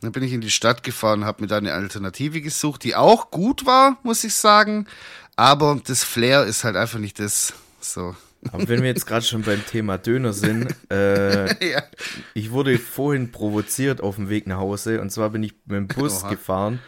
[0.00, 3.30] Dann bin ich in die Stadt gefahren, habe mir da eine Alternative gesucht, die auch
[3.30, 4.86] gut war, muss ich sagen.
[5.36, 7.54] Aber das Flair ist halt einfach nicht das.
[7.80, 8.16] So.
[8.50, 11.82] Aber wenn wir jetzt gerade schon beim Thema Döner sind, äh, ja.
[12.34, 15.88] ich wurde vorhin provoziert auf dem Weg nach Hause und zwar bin ich mit dem
[15.88, 16.30] Bus Oha.
[16.30, 16.80] gefahren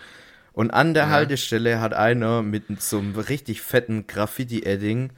[0.52, 1.10] und an der ja.
[1.10, 5.10] Haltestelle hat einer mit so einem richtig fetten Graffiti-Edding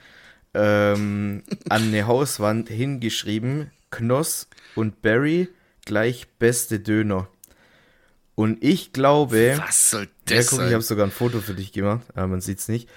[0.55, 5.49] ähm, an eine Hauswand hingeschrieben, Knoss und Barry
[5.85, 7.29] gleich beste Döner.
[8.35, 10.69] Und ich glaube, was soll das ja, guck, sein?
[10.69, 12.89] ich habe sogar ein Foto für dich gemacht, aber man sieht's nicht.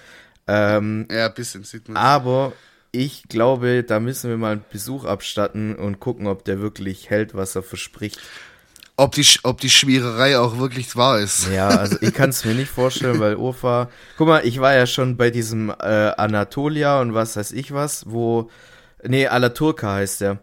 [0.48, 1.96] Ähm, ja, ein bisschen sieht man.
[1.96, 2.54] Aber
[2.92, 7.36] ich glaube, da müssen wir mal einen Besuch abstatten und gucken, ob der wirklich hält,
[7.36, 8.20] was er verspricht.
[8.98, 11.48] Ob die, ob die Schmiererei auch wirklich wahr ist.
[11.50, 13.90] Ja, also ich kann es mir nicht vorstellen, weil Urfa.
[14.18, 15.74] Guck mal, ich war ja schon bei diesem äh,
[16.18, 18.50] Anatolia und was weiß ich was, wo.
[19.02, 20.40] Nee, Alaturka heißt der.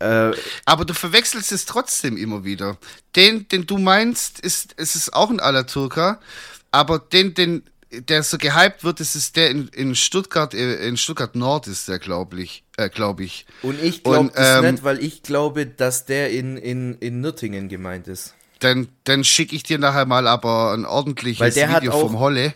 [0.00, 0.32] Äh,
[0.66, 2.76] Aber du verwechselst es trotzdem immer wieder.
[3.16, 6.20] Den, den du meinst, ist, ist es auch ein Alaturka.
[6.72, 7.62] Aber den, den
[8.02, 11.88] der so gehypt wird, das ist der in, in Stuttgart, äh, in Stuttgart Nord ist
[11.88, 12.64] der, glaube ich.
[12.76, 13.46] Äh, glaub ich.
[13.62, 17.68] Und ich glaube das ähm, nicht, weil ich glaube, dass der in, in, in Nürtingen
[17.68, 18.34] gemeint ist.
[18.60, 22.54] Dann, dann schicke ich dir nachher mal aber ein ordentliches Video auch, vom Holle.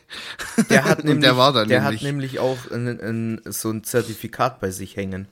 [0.70, 2.01] Der hat nämlich, der war da der nämlich.
[2.01, 5.29] hat nämlich auch ein, ein, so ein Zertifikat bei sich hängen.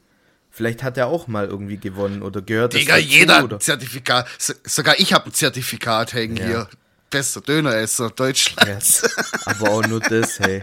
[0.50, 2.74] Vielleicht hat er auch mal irgendwie gewonnen oder gehört.
[2.74, 4.26] Digga, jeder hat ein Zertifikat.
[4.38, 6.46] sogar ich habe ein Zertifikat hängen ja.
[6.46, 6.68] hier
[7.16, 9.00] bester Döneresser Deutschlands.
[9.00, 10.60] Ja, aber auch nur das, hey.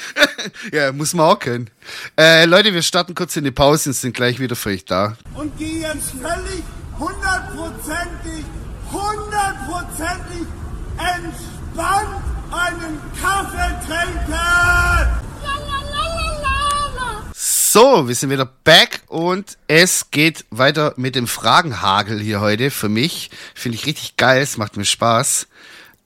[0.72, 1.70] ja, muss man auch können.
[2.18, 5.16] Äh, Leute, wir starten kurz in die Pause und sind gleich wieder für euch da.
[5.34, 6.64] Und geh jetzt völlig
[6.98, 8.44] hundertprozentig,
[8.90, 10.48] hundertprozentig
[10.98, 15.26] entspannt einen Kaffee trinken!
[17.34, 22.70] So, wir sind wieder back und es geht weiter mit dem Fragenhagel hier heute.
[22.70, 25.46] Für mich finde ich richtig geil, es macht mir Spaß.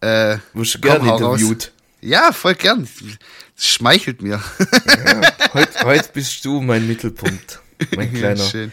[0.01, 1.65] Äh, Wirst du gerne interviewt?
[1.65, 1.73] Raus.
[2.01, 2.89] Ja, voll gern.
[3.57, 4.43] Das schmeichelt mir.
[4.97, 5.21] Ja,
[5.53, 7.61] heute, heute bist du mein Mittelpunkt,
[7.95, 8.43] mein kleiner.
[8.43, 8.73] Schön.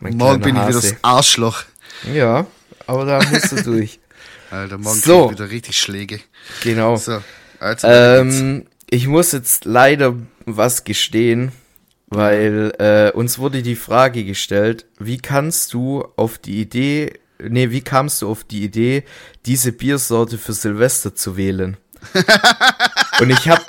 [0.00, 0.78] Mein morgen bin Hase.
[0.78, 1.64] ich wieder das Arschloch.
[2.12, 2.46] Ja,
[2.86, 3.98] aber da musst du durch.
[4.50, 5.26] Alter, morgen so.
[5.26, 6.20] ich wieder richtig Schläge.
[6.62, 6.96] Genau.
[6.96, 7.20] So,
[7.58, 10.14] also ähm, ich muss jetzt leider
[10.46, 11.52] was gestehen
[12.10, 17.82] weil äh, uns wurde die Frage gestellt, wie kannst du auf die Idee, nee, wie
[17.82, 19.04] kamst du auf die Idee,
[19.46, 21.76] diese Biersorte für Silvester zu wählen?
[23.20, 23.62] Und ich habe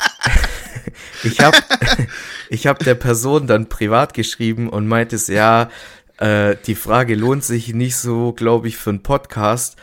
[1.23, 1.57] ich habe
[2.49, 5.69] ich habe der Person dann privat geschrieben und meinte es ja,
[6.17, 9.75] äh, die Frage lohnt sich nicht so, glaube ich, für einen Podcast,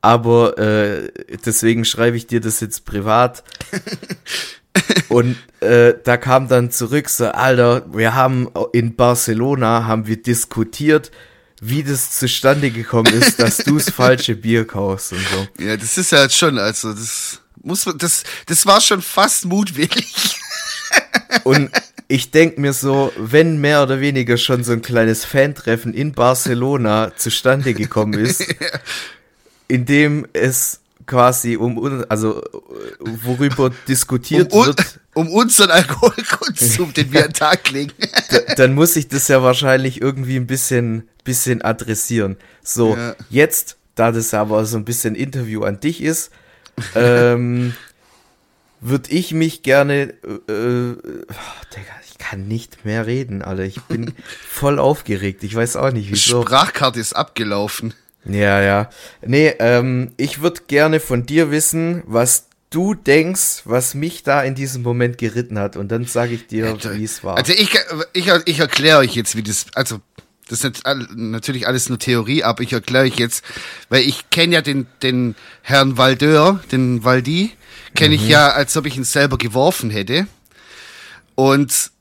[0.00, 1.10] aber äh,
[1.44, 3.44] deswegen schreibe ich dir das jetzt privat.
[5.08, 11.10] Und äh, da kam dann zurück so, Alter, wir haben in Barcelona, haben wir diskutiert,
[11.60, 15.64] wie das zustande gekommen ist, dass du das falsche Bier kaufst und so.
[15.64, 19.44] Ja, das ist ja halt schon, also das muss man, das, das war schon fast
[19.44, 20.36] mutwillig.
[21.44, 21.70] Und
[22.08, 27.12] ich denk mir so, wenn mehr oder weniger schon so ein kleines Fantreffen in Barcelona
[27.16, 28.44] zustande gekommen ist,
[29.68, 30.79] in dem es
[31.10, 32.40] quasi um, also
[33.24, 37.92] worüber diskutiert Um, wird, um unseren Alkoholkonsum, den wir an den Tag legen.
[38.56, 42.36] dann muss ich das ja wahrscheinlich irgendwie ein bisschen, bisschen adressieren.
[42.62, 43.16] So, Ja.
[43.28, 46.30] jetzt, da das aber so ein bisschen Interview an dich ist,
[46.94, 47.74] ähm,
[48.80, 50.14] würde ich mich gerne,
[50.48, 50.96] äh, äh,
[51.74, 53.64] Digga, ich kann nicht mehr reden, Alter.
[53.64, 54.14] Ich bin
[54.48, 55.42] voll aufgeregt.
[55.42, 56.42] Ich weiß auch nicht, wieso.
[56.42, 57.94] Sprachkarte ist abgelaufen.
[58.24, 58.90] Ja, ja.
[59.22, 64.54] Nee, ähm, ich würde gerne von dir wissen, was du denkst, was mich da in
[64.54, 65.76] diesem Moment geritten hat.
[65.76, 67.36] Und dann sage ich dir, wie es war.
[67.36, 67.70] Also ich,
[68.12, 70.00] ich, ich erkläre euch jetzt, wie das, also
[70.48, 70.82] das ist
[71.14, 73.44] natürlich alles nur Theorie, aber ich erkläre euch jetzt,
[73.88, 77.52] weil ich kenne ja den, den Herrn Valdeur, den Valdi,
[77.94, 80.26] kenne ich ja, als ob ich ihn selber geworfen hätte.
[81.36, 81.92] Und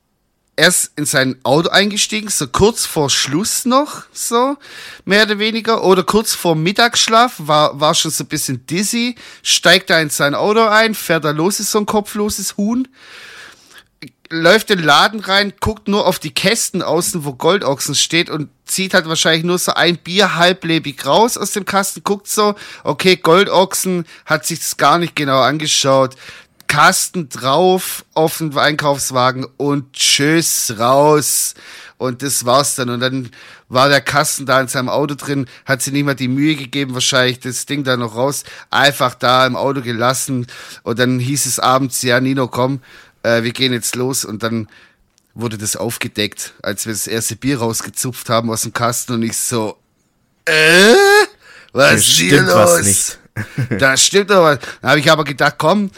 [0.59, 4.57] er ist in sein Auto eingestiegen, so kurz vor Schluss noch, so,
[5.05, 9.89] mehr oder weniger, oder kurz vor Mittagsschlaf, war, war schon so ein bisschen dizzy, steigt
[9.89, 12.89] da in sein Auto ein, fährt da los, ist so ein kopfloses Huhn,
[14.29, 18.49] läuft in den Laden rein, guckt nur auf die Kästen außen, wo Goldochsen steht und
[18.65, 23.15] zieht halt wahrscheinlich nur so ein Bier halblebig raus aus dem Kasten, guckt so, okay,
[23.15, 26.17] Goldochsen, hat sich das gar nicht genau angeschaut,
[26.69, 31.55] Kasten drauf auf den Einkaufswagen und tschüss raus.
[31.97, 32.89] Und das war's dann.
[32.89, 33.31] Und dann
[33.67, 36.93] war der Kasten da in seinem Auto drin, hat sich nicht mal die Mühe gegeben,
[36.93, 40.47] wahrscheinlich das Ding da noch raus, einfach da im Auto gelassen.
[40.83, 42.81] Und dann hieß es abends, ja, Nino, komm,
[43.23, 44.23] äh, wir gehen jetzt los.
[44.23, 44.69] Und dann
[45.33, 49.35] wurde das aufgedeckt, als wir das erste Bier rausgezupft haben aus dem Kasten und ich
[49.35, 49.75] so,
[50.45, 50.93] äh,
[51.73, 52.53] was ist hier los?
[52.53, 53.19] was nicht.
[53.81, 54.59] da stimmt doch was.
[54.81, 55.91] Dann habe ich aber gedacht, komm,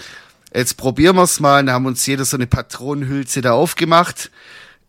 [0.53, 1.63] jetzt probieren wir's mal.
[1.63, 4.31] Dann haben uns jeder so eine Patronenhülse da aufgemacht,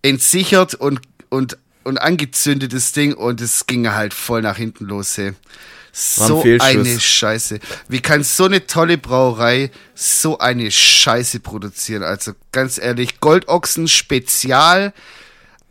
[0.03, 5.17] entsichert und, und, und angezündet das Ding und es ging halt voll nach hinten los.
[5.17, 5.29] Hey.
[5.29, 5.37] Ein
[6.27, 7.61] So eine Scheiße.
[7.89, 12.03] Wie kann so eine tolle Brauerei so eine Scheiße produzieren?
[12.03, 14.95] Also ganz ehrlich, Goldochsen Spezial,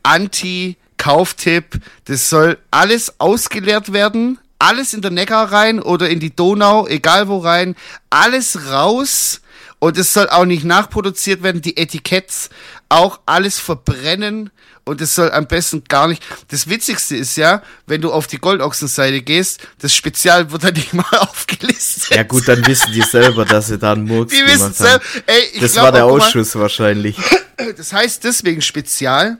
[0.04, 1.80] Anti-Kauftipp.
[2.06, 4.38] Das soll alles ausgeleert werden.
[4.60, 7.76] Alles in der Neckar rein oder in die Donau, egal wo rein.
[8.12, 9.42] Alles raus.
[9.84, 11.64] Und es soll auch nicht nachproduziert werden.
[11.64, 12.52] Die Etiketts
[12.88, 14.52] auch alles verbrennen.
[14.84, 16.24] Und es soll am besten gar nicht.
[16.50, 20.94] Das Witzigste ist ja, wenn du auf die Goldochsenseite gehst, das Spezial wird dann nicht
[20.94, 22.16] mal aufgelistet.
[22.16, 25.04] Ja gut, dann wissen die selber, dass sie da einen Murks Die wissen selber.
[25.26, 27.18] Ey, ich Das glaub war der auch, guck mal, Ausschuss wahrscheinlich.
[27.78, 29.40] das heißt deswegen Spezial,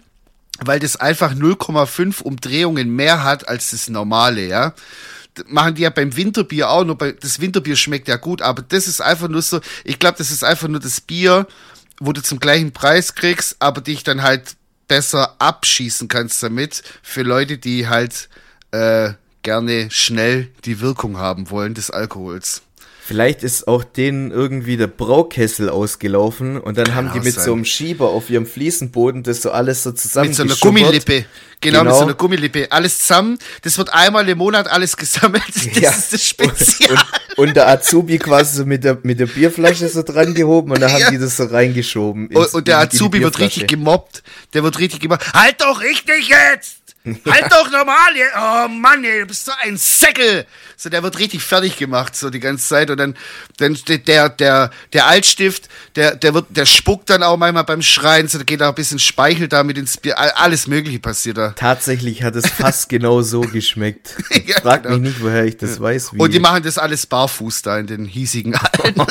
[0.60, 4.74] weil das einfach 0,5 Umdrehungen mehr hat als das normale, ja.
[5.48, 8.88] Machen die ja beim Winterbier auch, nur bei, das Winterbier schmeckt ja gut, aber das
[8.88, 11.48] ist einfach nur so, ich glaube, das ist einfach nur das Bier,
[12.00, 14.56] wo du zum gleichen Preis kriegst, aber dich dann halt
[14.88, 18.28] besser abschießen kannst damit für Leute, die halt
[18.72, 22.62] äh, gerne schnell die Wirkung haben wollen des Alkohols.
[23.12, 27.44] Vielleicht ist auch denen irgendwie der Braukessel ausgelaufen und dann haben die mit sein.
[27.46, 31.26] so einem Schieber auf ihrem Fliesenboden das so alles so zusammen Mit so einer Gummilippe.
[31.60, 32.72] Genau, mit so einer Gummilippe.
[32.72, 33.38] Alles zusammen.
[33.64, 35.44] Das wird einmal im Monat alles gesammelt.
[35.82, 36.98] Das ist das Spezial.
[37.36, 40.82] Und, und der Azubi quasi so mit der, mit der Bierflasche so dran gehoben und
[40.82, 41.12] dann haben Ja.
[41.12, 42.28] die das so reingeschoben.
[42.28, 44.24] Und, ins- und der in die Azubi wird richtig gemobbt.
[44.54, 45.34] Der wird richtig gemobbt.
[45.34, 46.81] Halt doch richtig jetzt!
[47.04, 48.14] Halt doch normal!
[48.36, 50.46] Oh Mann, ey, du bist so ein Säckel!
[50.78, 52.92] So, der wird richtig fertig gemacht, so die ganze Zeit.
[52.92, 53.18] Und dann,
[53.58, 58.28] dann der, der, der Altstift, der, der wird, der spuckt dann auch manchmal beim Schreien,
[58.28, 60.20] so, da geht auch ein bisschen Speichel damit ins Bier.
[60.20, 61.50] All- Alles Mögliche passiert da.
[61.56, 64.16] Tatsächlich hat es fast genau so geschmeckt.
[64.46, 64.96] Ja, Frag genau.
[64.98, 66.14] mich nicht, woher ich das weiß.
[66.14, 66.20] Wie.
[66.20, 68.96] Und die machen das alles barfuß da in den hiesigen Hallen.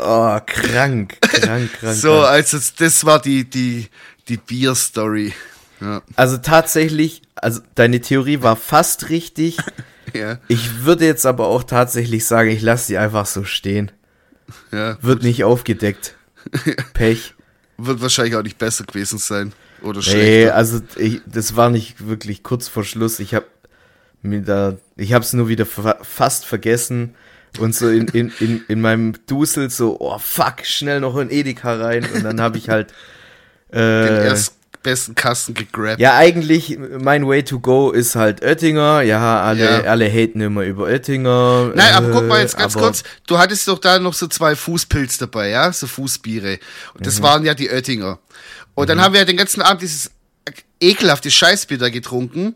[0.00, 1.96] oh, krank, krank, krank.
[1.96, 3.88] So, also das war die, die,
[4.28, 5.32] die Bier-Story.
[5.80, 6.02] Ja.
[6.16, 9.56] Also tatsächlich, also deine Theorie war fast richtig.
[10.14, 13.92] Ja, Ich würde jetzt aber auch tatsächlich sagen, ich lasse die einfach so stehen.
[14.72, 14.96] ja.
[15.02, 16.14] Wird nicht aufgedeckt.
[16.94, 17.34] Pech.
[17.76, 19.52] Wird wahrscheinlich auch nicht besser gewesen sein.
[19.82, 20.54] Oder Nee, schlechter.
[20.54, 23.20] also ich, das war nicht wirklich kurz vor Schluss.
[23.20, 23.44] Ich habe
[24.22, 27.14] mir da, ich habe es nur wieder fa fast vergessen
[27.58, 31.74] und so in, in, in, in meinem Dusel so, oh fuck, schnell noch in Edeka
[31.74, 32.94] rein und dann habe ich halt
[33.72, 35.98] äh, erst besten Kasten gegrabt.
[36.00, 39.02] ja eigentlich mein Way to go ist halt Oettinger.
[39.02, 39.80] Ja, alle Ja.
[39.90, 41.72] alle haten immer über Oettinger.
[41.74, 43.02] Nein, aber äh, guck mal jetzt ganz aber- kurz.
[43.26, 45.72] Du hattest doch da noch so zwei Fußpilz dabei, ja?
[45.72, 46.58] So Fußbiere.
[46.94, 47.04] Und Mhm.
[47.04, 48.18] das waren ja die Oettinger.
[48.74, 50.10] Und dann haben wir ja den ganzen Abend dieses
[50.80, 52.54] ekelhafte Scheißbitter getrunken.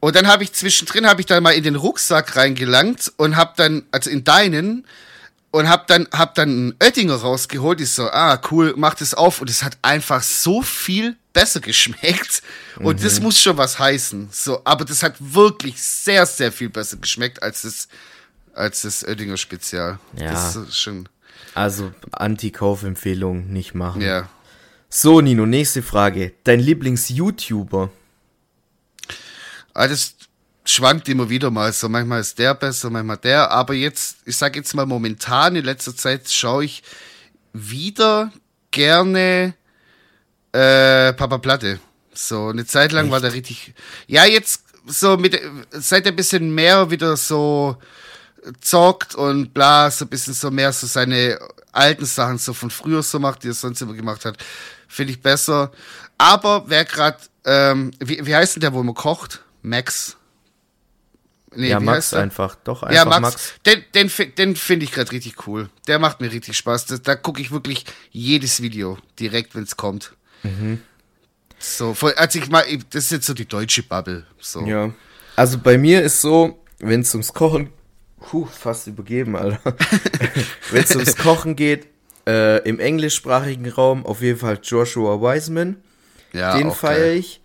[0.00, 3.52] Und dann habe ich zwischendrin, habe ich dann mal in den Rucksack reingelangt und habe
[3.56, 4.86] dann, also in deinen,
[5.50, 7.80] und hab dann hab dann einen Oettinger rausgeholt.
[7.80, 12.42] Ich so, ah cool, mach das auf und es hat einfach so viel besser geschmeckt
[12.76, 13.02] und mhm.
[13.02, 14.28] das muss schon was heißen.
[14.32, 17.88] So, aber das hat wirklich sehr sehr viel besser geschmeckt als das
[18.54, 19.98] als das Oettinger Spezial.
[20.16, 20.32] Ja.
[20.32, 21.08] Das ist schon.
[21.54, 24.02] Also Anti-Kaufempfehlung nicht machen.
[24.02, 24.28] Ja.
[24.88, 26.32] So Nino, nächste Frage.
[26.44, 27.90] Dein Lieblings-YouTuber?
[29.72, 30.14] Ah, das
[30.64, 31.72] schwankt immer wieder mal.
[31.72, 33.50] So manchmal ist der besser, manchmal der.
[33.50, 36.82] Aber jetzt, ich sag jetzt mal momentan, in letzter Zeit schaue ich
[37.52, 38.32] wieder
[38.70, 39.54] gerne
[40.52, 41.80] äh, Papa Platte.
[42.12, 43.12] So eine Zeit lang Echt?
[43.12, 43.74] war der richtig.
[44.06, 47.76] Ja, jetzt so mit seit er ein bisschen mehr wieder so
[48.60, 51.38] zockt und bla, so ein bisschen so mehr so seine
[51.72, 54.38] alten Sachen so von früher so macht, die er sonst immer gemacht hat,
[54.88, 55.70] finde ich besser.
[56.18, 59.42] Aber wer gerade, ähm, wie, wie heißt denn der, wo man kocht?
[59.62, 60.16] Max.
[61.54, 62.54] Nee, ja, Max einfach.
[62.62, 63.20] Doch, einfach ja, Max.
[63.20, 63.54] Max.
[63.66, 65.68] Den, den, den finde ich gerade richtig cool.
[65.88, 66.86] Der macht mir richtig Spaß.
[66.86, 70.12] Das, da gucke ich wirklich jedes Video direkt, wenn es kommt.
[70.44, 70.80] Mhm.
[71.58, 74.24] So, als ich mal, das ist jetzt so die deutsche Bubble.
[74.38, 74.64] So.
[74.64, 74.92] Ja.
[75.36, 77.70] Also bei mir ist so, wenn es ums Kochen,
[78.20, 79.60] puh, fast übergeben, Alter.
[80.70, 81.88] wenn es ums Kochen geht,
[82.26, 85.76] äh, im englischsprachigen Raum auf jeden Fall Joshua Wiseman.
[86.32, 87.39] Ja, den feiere ich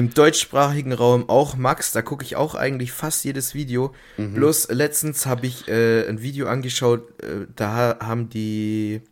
[0.00, 3.94] im deutschsprachigen Raum auch Max, da gucke ich auch eigentlich fast jedes Video.
[4.16, 4.32] Mhm.
[4.32, 9.02] Bloß letztens habe ich äh, ein Video angeschaut, äh, da haben die,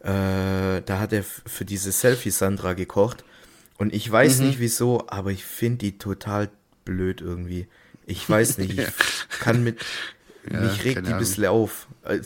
[0.00, 3.22] äh, da hat er für diese Selfie Sandra gekocht.
[3.78, 4.48] Und ich weiß mhm.
[4.48, 6.50] nicht wieso, aber ich finde die total
[6.84, 7.68] blöd irgendwie.
[8.04, 8.88] Ich weiß nicht, ich
[9.38, 9.78] kann mit,
[10.50, 11.86] ja, mich regt die ein bisschen auf.
[12.04, 12.18] Äh,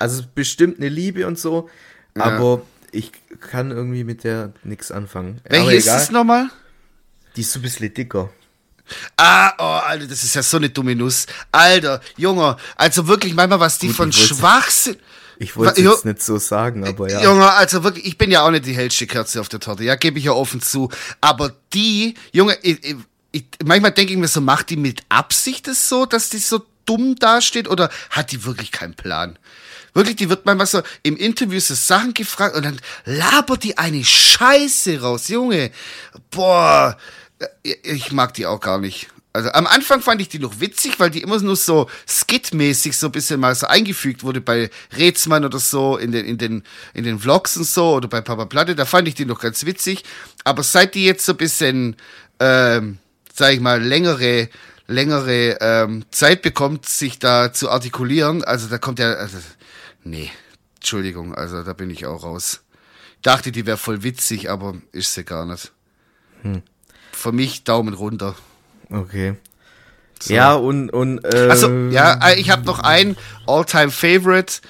[0.00, 1.70] also bestimmt eine Liebe und so,
[2.16, 2.24] ja.
[2.24, 5.40] aber ich kann irgendwie mit der nichts anfangen.
[5.48, 6.50] Welche ist es nochmal?
[7.38, 8.30] Die ist so ein bisschen dicker.
[9.16, 11.26] Ah, oh, Alter, das ist ja so eine dumme Nuss.
[11.52, 14.96] Alter, Junge, also wirklich manchmal, was die Gut, von Schwachsinn.
[15.38, 17.22] Ich wollte es jetzt nicht so sagen, aber ja.
[17.22, 19.94] Junge, also wirklich, ich bin ja auch nicht die hellste Kerze auf der Torte, ja,
[19.94, 20.90] gebe ich ja offen zu.
[21.20, 22.96] Aber die, Junge, ich,
[23.30, 26.66] ich, manchmal denke ich mir so, macht die mit Absicht es so, dass die so
[26.86, 29.38] dumm dasteht oder hat die wirklich keinen Plan?
[29.94, 34.04] Wirklich, die wird manchmal so im Interview so Sachen gefragt und dann labert die eine
[34.04, 35.70] Scheiße raus, Junge.
[36.32, 36.96] Boah,
[37.62, 39.08] ich mag die auch gar nicht.
[39.32, 43.06] Also am Anfang fand ich die noch witzig, weil die immer nur so skitmäßig so
[43.06, 47.04] ein bisschen mal so eingefügt wurde bei Rätsmann oder so in den, in den, in
[47.04, 50.02] den Vlogs und so oder bei Papa Platte, da fand ich die noch ganz witzig.
[50.44, 51.96] Aber seit die jetzt so ein bisschen,
[52.40, 52.98] ähm,
[53.32, 54.48] sag ich mal, längere,
[54.86, 59.38] längere ähm, Zeit bekommt, sich da zu artikulieren, also da kommt ja, also,
[60.02, 60.32] nee,
[60.76, 62.62] Entschuldigung, also da bin ich auch raus.
[63.22, 65.70] Dachte, die wäre voll witzig, aber ist sie gar nicht.
[66.42, 66.62] Hm
[67.18, 68.34] für mich Daumen runter.
[68.90, 69.34] Okay.
[70.20, 70.34] So.
[70.34, 70.90] Ja, und.
[70.90, 74.60] und äh, also, ja, äh, ich habe noch einen All-Time-Favorite.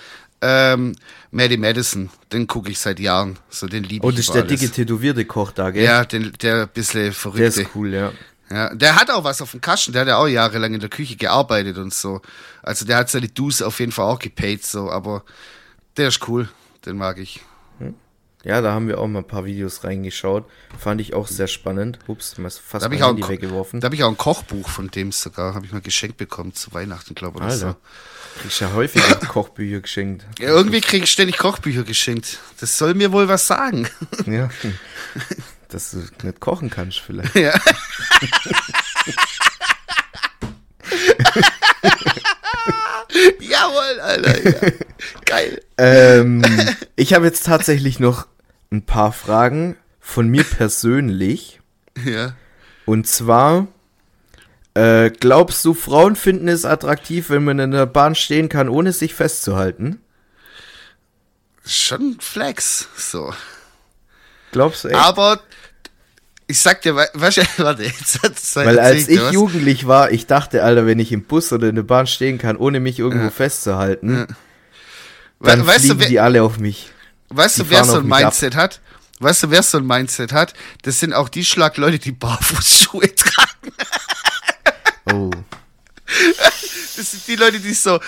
[0.41, 0.95] Ähm,
[1.31, 3.39] Maddie Madison, den gucke ich seit Jahren.
[3.51, 4.09] So, den liebe ich.
[4.09, 4.61] Oh, das ist der alles.
[4.61, 5.85] dicke tätowierte Koch da, gell?
[5.85, 7.51] Ja, den, der bisschen verrückte.
[7.51, 8.13] Der ist cool, ja.
[8.51, 10.89] Ja, der hat auch was auf dem Kasten, der hat ja auch jahrelang in der
[10.89, 12.23] Küche gearbeitet und so.
[12.63, 15.23] Also der hat seine Dues auf jeden Fall auch gepaid, so, aber
[15.99, 16.49] der ist cool,
[16.87, 17.43] den mag ich.
[18.44, 20.48] Ja, da haben wir auch mal ein paar Videos reingeschaut.
[20.79, 21.98] Fand ich auch sehr spannend.
[22.07, 23.81] Ups, fast da mein Handy weggeworfen.
[23.81, 25.55] Da habe ich auch ein Kochbuch von dem sogar.
[25.55, 27.44] Habe ich mal geschenkt bekommen zu Weihnachten, glaube ich.
[27.44, 27.57] Alter.
[27.57, 27.77] So.
[28.40, 30.24] Kriegst ja häufig Kochbücher geschenkt.
[30.38, 32.38] Ja, irgendwie kriege ich ständig Kochbücher geschenkt.
[32.61, 33.88] Das soll mir wohl was sagen.
[34.27, 34.48] Ja.
[35.68, 37.35] Dass du nicht kochen kannst, vielleicht.
[37.38, 37.59] Ja.
[43.59, 44.44] Jawohl, Alter.
[44.44, 44.73] Ja.
[45.25, 45.62] Geil.
[45.77, 46.42] Ähm,
[46.97, 48.27] ich habe jetzt tatsächlich noch
[48.71, 51.61] ein paar Fragen von mir persönlich.
[52.05, 52.35] Ja.
[52.87, 53.68] Und zwar,
[54.75, 58.92] äh, glaubst du, Frauen finden es attraktiv, wenn man in der Bahn stehen kann, ohne
[58.92, 60.01] sich festzuhalten?
[61.64, 63.35] Schon Flex, so.
[64.53, 64.97] Glaubst du echt?
[64.97, 65.40] Aber
[66.49, 67.43] ich sag dir, warte,
[67.83, 69.33] jetzt hat's Weil als ich was.
[69.33, 72.57] jugendlich war, ich dachte, Alter, wenn ich im Bus oder in der Bahn stehen kann,
[72.57, 73.31] ohne mich irgendwo ja.
[73.31, 74.37] festzuhalten, ja.
[75.41, 76.91] dann weißt fliegen du, wer, die alle auf mich.
[77.29, 78.63] Weißt die du, wer so ein Mindset ab.
[78.63, 78.81] hat?
[79.21, 80.55] Weißt du, wer so ein Mindset hat?
[80.83, 83.73] Das sind auch die Schlagleute, die Barfußschuhe tragen.
[85.13, 85.31] oh.
[86.96, 88.01] Das sind die Leute, die so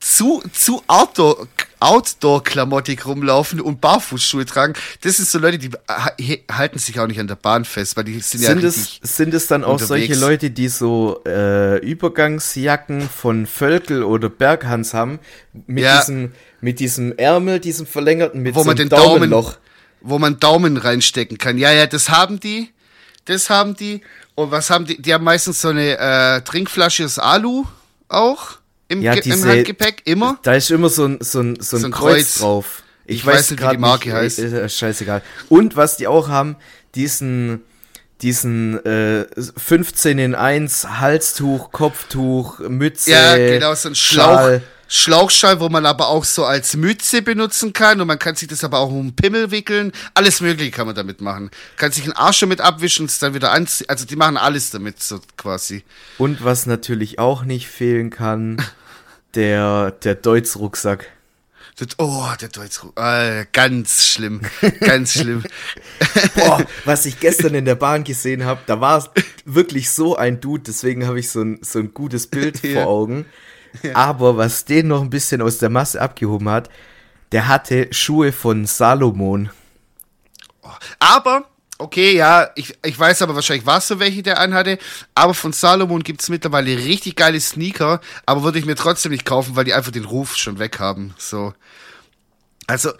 [0.00, 1.48] zu, zu Outdoor,
[1.82, 4.74] Outdoor-Klamottik rumlaufen und Barfußschuhe tragen.
[5.00, 5.70] Das sind so Leute, die
[6.50, 9.34] halten sich auch nicht an der Bahn fest, weil die sind, sind ja es, Sind
[9.34, 9.88] es dann auch unterwegs.
[9.88, 15.18] solche Leute, die so äh, Übergangsjacken von Völkel oder Berghans haben,
[15.66, 15.98] mit, ja.
[15.98, 19.52] diesem, mit diesem Ärmel, diesem verlängerten, mit Wo so man den Daumenloch.
[19.52, 19.62] Daumen
[20.02, 21.58] wo man Daumen reinstecken kann.
[21.58, 22.70] Ja, ja, das haben die.
[23.24, 24.02] Das haben die.
[24.34, 25.00] Und was haben die?
[25.00, 27.64] Die haben meistens so eine äh, Trinkflasche aus Alu
[28.08, 28.58] auch
[28.88, 30.38] im, Ja, Ge- im diese- Handgepäck, immer.
[30.42, 32.38] Da ist immer so ein, so ein, so ein, So ein Kreuz, Kreuz.
[32.38, 32.82] drauf.
[33.04, 34.38] Ich, Ich weiß, weiß nicht, wie die Marke nicht, heißt.
[34.38, 35.22] Ist, ist scheißegal.
[35.48, 36.56] Und was die auch haben,
[36.94, 37.62] diesen,
[38.22, 39.26] diesen äh,
[39.56, 44.62] 15 in 1 Halstuch, Kopftuch, Mütze, Ja, genau, so ein Schlauch, Schal.
[44.94, 48.62] Schlauchschal, wo man aber auch so als Mütze benutzen kann und man kann sich das
[48.62, 49.90] aber auch um den Pimmel wickeln.
[50.12, 51.50] Alles mögliche kann man damit machen.
[51.78, 53.88] Kann sich einen Arsch damit abwischen und es dann wieder anziehen.
[53.88, 55.82] Also die machen alles damit so quasi.
[56.18, 58.62] Und was natürlich auch nicht fehlen kann,
[59.34, 61.08] der, der Deutz-Rucksack.
[61.96, 62.80] Oh, der Deutsch.
[62.96, 64.42] Äh, ganz schlimm.
[64.80, 65.42] Ganz schlimm.
[66.34, 69.10] Boah, was ich gestern in der Bahn gesehen habe, da war
[69.46, 73.24] wirklich so ein Dude, deswegen habe ich so ein, so ein gutes Bild vor Augen.
[73.94, 76.68] Aber was den noch ein bisschen aus der Masse abgehoben hat,
[77.32, 79.50] der hatte Schuhe von Salomon.
[80.98, 81.46] Aber,
[81.78, 84.78] okay, ja, ich, ich weiß aber wahrscheinlich, was so welche der anhatte.
[85.14, 89.56] Aber von Salomon gibt's mittlerweile richtig geile Sneaker, aber würde ich mir trotzdem nicht kaufen,
[89.56, 91.14] weil die einfach den Ruf schon weg haben.
[91.18, 91.54] So.
[92.66, 92.92] Also,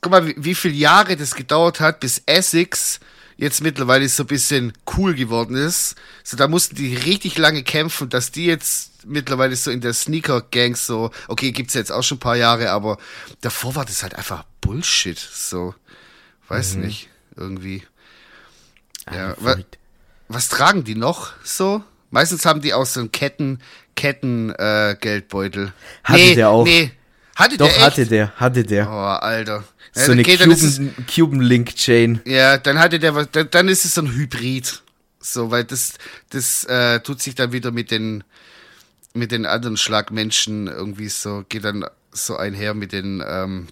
[0.00, 3.00] guck mal, wie, wie viele Jahre das gedauert hat, bis Essex
[3.42, 5.96] jetzt mittlerweile so ein bisschen cool geworden ist.
[6.22, 10.76] So, da mussten die richtig lange kämpfen, dass die jetzt mittlerweile so in der Sneaker-Gang
[10.76, 12.98] so, okay, gibt's jetzt auch schon ein paar Jahre, aber
[13.40, 15.74] davor war das halt einfach Bullshit, so.
[16.46, 17.82] Weiß nicht, irgendwie.
[19.12, 19.56] Ja, wa
[20.28, 21.82] was tragen die noch so?
[22.10, 23.58] Meistens haben die auch so einen Ketten,
[23.96, 25.72] Ketten, äh, Geldbeutel.
[26.04, 26.64] Hatte der auch.
[26.64, 26.92] Nee.
[27.34, 27.86] Hatte Doch, der echt?
[27.86, 28.88] hatte der, hatte der.
[28.88, 29.64] Oh, Alter.
[29.94, 32.20] So eine okay, ist es, Cuban, Cuban Link Chain.
[32.24, 34.82] ja, dann hatte der was, dann, dann ist es so ein Hybrid.
[35.20, 35.94] So, weil das,
[36.30, 38.24] das äh, tut sich dann wieder mit den,
[39.14, 43.68] mit den anderen Schlagmenschen irgendwie so, geht dann so einher mit den, ähm,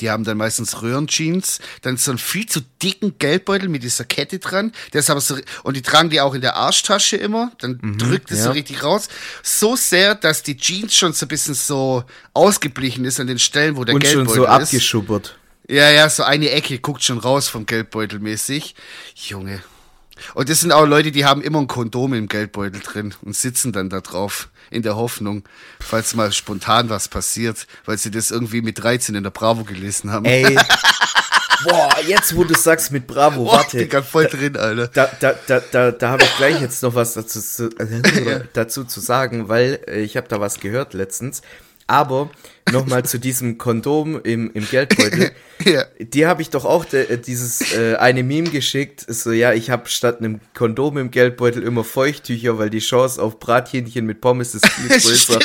[0.00, 4.40] die haben dann meistens Röhrenjeans, dann so einen viel zu dicken Geldbeutel mit dieser Kette
[4.40, 4.72] dran.
[4.92, 7.52] Der ist aber so, und die tragen die auch in der Arschtasche immer.
[7.60, 8.52] Dann drückt es so ja.
[8.52, 9.08] richtig raus.
[9.42, 12.02] So sehr, dass die Jeans schon so ein bisschen so
[12.32, 14.50] ausgeblichen ist an den Stellen, wo der Und schon Geldbeutel so ist.
[14.50, 15.38] abgeschubbert.
[15.68, 18.74] Ja, ja, so eine Ecke guckt schon raus vom Geldbeutel mäßig.
[19.14, 19.62] Junge.
[20.34, 23.72] Und das sind auch Leute, die haben immer ein Kondom im Geldbeutel drin und sitzen
[23.72, 25.44] dann da drauf in der Hoffnung,
[25.80, 30.12] falls mal spontan was passiert, weil sie das irgendwie mit 13 in der Bravo gelesen
[30.12, 30.24] haben.
[30.24, 30.56] Ey.
[31.64, 33.78] Boah, jetzt wo du sagst mit Bravo, Boah, warte.
[33.78, 34.88] Digga, voll drin, Alter.
[34.88, 37.70] Da, da, da, da, da habe ich gleich jetzt noch was dazu, zu-
[38.52, 41.40] dazu zu sagen, weil äh, ich habe da was gehört letztens.
[41.86, 42.30] Aber
[42.72, 45.30] nochmal zu diesem Kondom im, im Geldbeutel.
[45.64, 45.84] Ja.
[45.98, 49.04] Die habe ich doch auch de, äh, dieses äh, eine Meme geschickt.
[49.08, 53.38] So, ja, ich habe statt einem Kondom im Geldbeutel immer Feuchttücher, weil die Chance auf
[53.38, 55.38] Brathähnchen mit Pommes ist viel größer.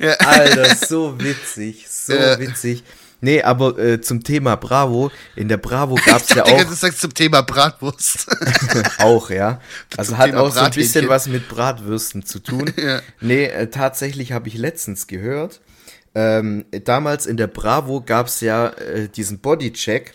[0.00, 0.12] Ja.
[0.14, 2.38] Alter, so witzig, so Ja.
[2.38, 2.82] witzig.
[3.20, 7.00] Nee, aber äh, zum Thema Bravo, in der Bravo gab's ja Digga, auch du sagst
[7.00, 8.26] zum Thema Bratwurst.
[8.98, 9.60] auch, ja.
[9.96, 12.58] Also Zum hat Thema auch so ein bisschen was mit Bratwürsten zu tun.
[12.78, 13.00] Ja.
[13.20, 15.60] Nee, äh, tatsächlich habe ich letztens gehört,
[16.14, 20.14] ähm, damals in der Bravo gab's ja äh, diesen Bodycheck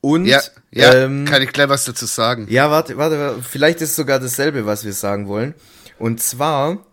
[0.00, 0.40] und ja,
[0.72, 2.46] ja, ähm, kann ich gleich was dazu sagen.
[2.50, 5.54] ja, warte, warte, warte, vielleicht ist sogar dasselbe, was wir sagen wollen.
[5.98, 6.84] Und zwar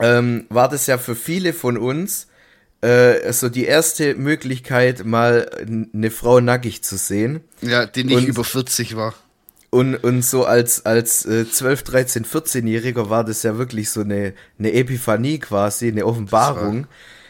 [0.00, 2.28] ähm, war das ja für viele von uns
[2.84, 5.48] äh, so die erste Möglichkeit, mal
[5.94, 7.40] eine Frau nackig zu sehen.
[7.62, 9.14] Ja, die nicht Und- über 40 war.
[9.70, 14.32] Und, und so als, als äh, 12, 13, 14-Jähriger war das ja wirklich so eine,
[14.56, 16.86] eine Epiphanie quasi, eine Offenbarung.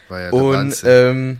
[0.09, 0.89] War ja der Und Wahnsinn.
[0.91, 1.37] ähm,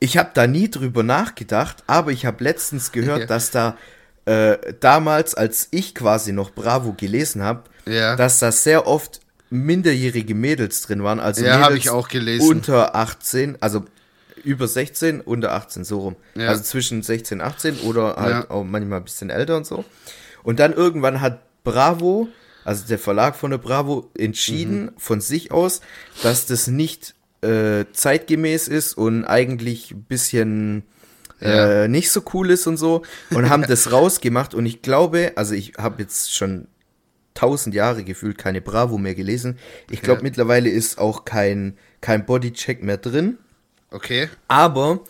[0.00, 3.26] ich habe da nie drüber nachgedacht, aber ich habe letztens gehört, Ja.
[3.26, 3.76] dass da
[4.24, 8.16] äh, damals, als ich quasi noch Bravo gelesen habe, Ja.
[8.16, 9.20] dass da sehr oft
[9.50, 11.20] minderjährige Mädels drin waren.
[11.20, 12.48] Also Ja, hab Mädels ich auch gelesen.
[12.48, 13.84] Unter 18, also
[14.44, 16.16] über 16, unter 18, so rum.
[16.34, 16.48] Ja.
[16.48, 18.50] Also zwischen 16 und 18 oder halt Ja.
[18.50, 19.84] auch manchmal ein bisschen älter und so.
[20.42, 22.28] Und dann irgendwann hat Bravo,
[22.64, 24.90] also der Verlag von der Bravo, entschieden Mhm.
[24.96, 25.80] von sich aus,
[26.22, 30.82] dass das nicht äh, zeitgemäß ist und eigentlich ein bisschen
[31.40, 31.84] Ja.
[31.84, 35.54] äh, nicht so cool ist und so und haben das rausgemacht und ich glaube, also
[35.54, 36.66] ich habe jetzt schon
[37.38, 39.58] tausend Jahre gefühlt keine Bravo mehr gelesen.
[39.90, 40.24] Ich glaube Ja.
[40.24, 43.38] mittlerweile ist auch kein kein Bodycheck mehr drin,
[43.90, 44.28] Okay.
[44.48, 45.00] aber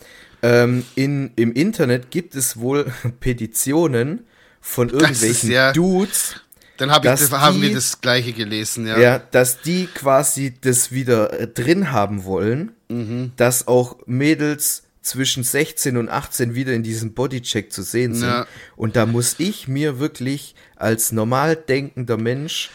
[0.41, 2.85] ähm, in, im Internet gibt es wohl
[3.19, 4.25] Petitionen
[4.61, 6.35] von irgendwelchen ja- Dudes,
[6.77, 8.97] Dann hab ich, Dass haben die- wir das gleiche gelesen, ja.
[8.99, 9.19] ja.
[9.19, 13.33] dass die quasi das wieder äh, drin haben wollen, Mhm.
[13.35, 18.27] dass auch Mädels zwischen 16 und 18 wieder in diesem Bodycheck zu sehen sind.
[18.27, 18.47] Ja.
[18.75, 22.69] Und da muss ich mir wirklich als normal denkender Mensch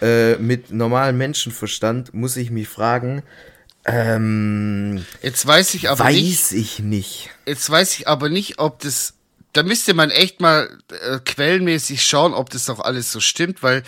[0.00, 3.22] äh, mit normalem Menschenverstand, muss ich mich fragen,
[3.84, 7.30] Ähm, Jetzt weiß ich aber weiß nicht, ich nicht.
[7.46, 9.14] jetzt weiß ich aber nicht, ob das,
[9.52, 13.82] da müsste man echt mal äh, quellenmäßig schauen, ob das auch alles so stimmt, weil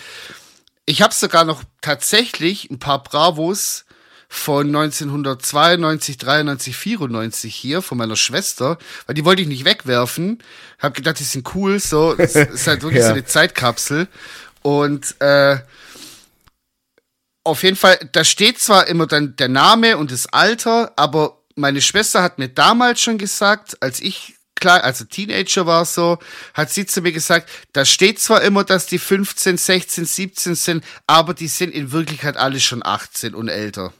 [0.85, 3.84] ich habe sogar noch tatsächlich ein paar Bravos
[4.27, 10.39] von 1992, 93, 94 hier von meiner Schwester, weil die wollte ich nicht wegwerfen.
[10.79, 13.07] Hab gedacht, die sind cool, so, das ist halt wirklich Ja.
[13.07, 14.07] so eine Zeitkapsel.
[14.61, 15.59] Und äh,
[17.43, 21.81] auf jeden Fall, da steht zwar immer dann der Name und das Alter, aber meine
[21.81, 26.17] Schwester hat mir damals schon gesagt, als ich klar, also Teenager war so,
[26.53, 30.83] hat sie zu mir gesagt, da steht zwar immer, dass die 15, 16, 17 sind,
[31.05, 33.93] aber die sind in Wirklichkeit alle schon 18 und älter.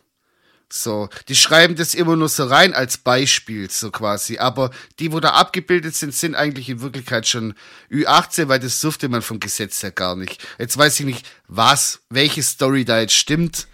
[0.72, 4.40] So, die schreiben das immer nur so rein als Beispiel, so quasi.
[4.40, 7.54] Aber die, wo da abgebildet sind, sind eigentlich in Wirklichkeit schon
[7.92, 10.46] Ü18, weil das durfte man vom Gesetz her gar nicht.
[10.58, 13.68] Jetzt weiß ich nicht, was, welche Story da jetzt stimmt.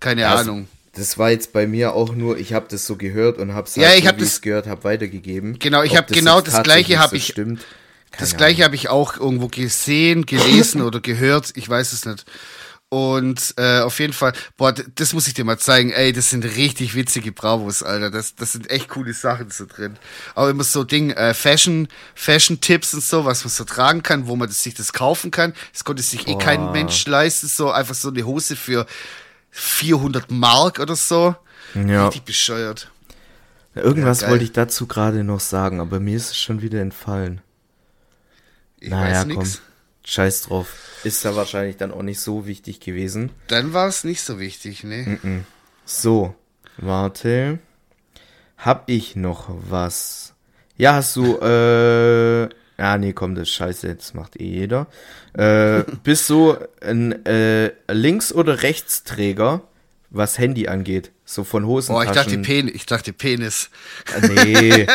[0.00, 0.68] Keine Also, Ahnung.
[0.94, 3.76] Das war jetzt bei mir auch nur, ich habe das so gehört und habe es
[3.76, 5.58] Ja, halt ich so, hab das- gehört habe, weitergegeben.
[5.58, 7.64] Genau, ich Ob hab genau das Gleiche hab so ich- Stimmt.
[8.18, 11.52] Das gleiche habe ich auch irgendwo gesehen, gelesen oder gehört.
[11.54, 12.24] Ich weiß es nicht.
[12.92, 15.92] Und äh, auf jeden Fall, boah, das muss ich dir mal zeigen.
[15.92, 18.10] Ey, das sind richtig witzige Bravos, Alter.
[18.10, 19.96] Das, das sind echt coole Sachen so drin.
[20.34, 21.86] Auch immer so Ding, äh, Fashion,
[22.16, 25.54] Fashion-Tipps und so, was man so tragen kann, wo man das, sich das kaufen kann.
[25.72, 26.72] Das konnte sich eh kein Boah.
[26.72, 27.46] Mensch leisten.
[27.46, 28.86] So einfach so eine Hose für
[29.50, 31.36] 400 Mark oder so.
[31.74, 32.06] Ja.
[32.06, 32.90] Richtig bescheuert.
[33.76, 37.40] Irgendwas Ja, wollte ich dazu gerade noch sagen, aber mir ist es schon wieder entfallen.
[38.80, 39.69] Ich naja, weiß komm.
[40.04, 40.68] Scheiß drauf.
[41.04, 43.30] Ist da wahrscheinlich dann auch nicht so wichtig gewesen.
[43.48, 45.44] Dann war es nicht so wichtig, ne?
[45.84, 46.34] So,
[46.76, 47.58] warte.
[48.56, 50.34] Hab ich noch was?
[50.76, 52.42] Ja, hast du, äh,
[52.78, 54.86] ja, nee, komm, das ist scheiße, das macht eh jeder.
[55.34, 59.62] Äh, bist du ein äh, Links- oder Rechtsträger,
[60.10, 61.10] was Handy angeht?
[61.24, 62.04] So von Hosentaschen.
[62.06, 62.74] Boah, ich dachte Penis.
[62.74, 63.70] Ich dachte Penis.
[64.14, 64.86] Ah, Nee.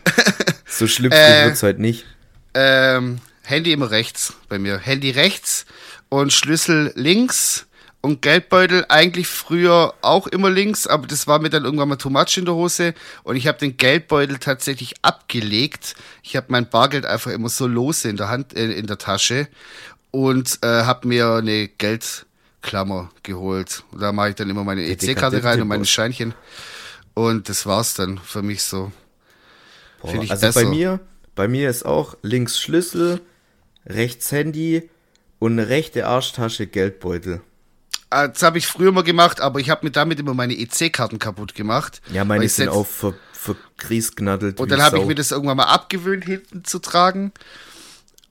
[0.66, 2.06] so schlüpfrig Äh, wird's heute nicht.
[2.54, 4.78] Ähm, Handy immer rechts bei mir.
[4.78, 5.66] Handy rechts
[6.08, 7.66] und Schlüssel links
[8.00, 12.10] und Geldbeutel eigentlich früher auch immer links, aber das war mir dann irgendwann mal too
[12.10, 15.94] much in der Hose und ich habe den Geldbeutel tatsächlich abgelegt.
[16.22, 19.48] Ich habe mein Bargeld einfach immer so lose in der Hand, äh, in der Tasche
[20.10, 23.84] und äh, habe mir eine Geldklammer geholt.
[23.92, 25.84] Und da mache ich dann immer meine EC-Karte rein und meine.
[25.84, 26.34] Scheinchen
[27.14, 28.92] und das war's dann für mich so.
[30.02, 30.52] Boah, also besser.
[30.52, 31.00] bei mir,
[31.34, 33.20] bei mir ist auch links Schlüssel,
[33.86, 34.88] rechts Handy
[35.38, 37.40] und eine rechte Arschtasche Geldbeutel.
[38.10, 41.18] Ah, Das habe ich früher mal gemacht, aber ich habe mir damit immer meine EC-Karten
[41.18, 42.00] kaputt gemacht.
[42.12, 44.60] Ja, meine sind auch ver, verkriesgnaddelt.
[44.60, 47.32] Und dann habe ich mir das irgendwann mal abgewöhnt, hinten zu tragen.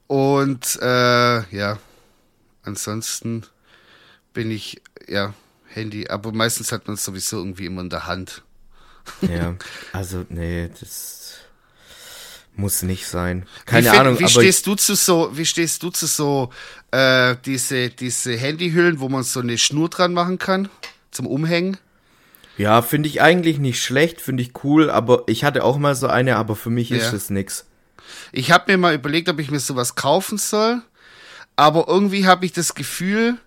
[0.08, 1.78] Und äh, ja,
[2.64, 3.44] ansonsten
[4.34, 5.34] bin ich, ja,
[5.68, 6.08] Handy.
[6.10, 8.44] Aber meistens hat man es sowieso irgendwie immer in der Hand.
[9.22, 9.56] Ja,
[9.94, 11.38] also nee, das
[12.58, 13.46] muss nicht sein.
[13.66, 16.50] Keine find- Ahnung, Wie stehst du zu so, wie stehst du zu so
[16.92, 20.70] äh, diese, diese Handyhüllen, wo man so eine Schnur dran machen kann?
[21.12, 21.78] Zum Umhängen?
[22.58, 26.08] ja, finde ich eigentlich nicht schlecht, finde ich cool, aber ich hatte auch mal so
[26.08, 27.12] eine, aber für mich ist Ja.
[27.12, 27.66] das nix.
[28.32, 30.82] Ich habe mir mal überlegt, ob ich mir sowas kaufen soll,
[31.58, 33.38] aber irgendwie habe ich das Gefühl,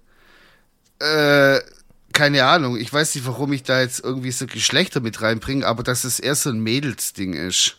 [0.99, 1.61] äh,
[2.13, 5.83] keine Ahnung, ich weiß nicht, warum ich da jetzt irgendwie so Geschlechter mit reinbringe, aber
[5.83, 7.77] dass es eher so ein Mädelsding ist.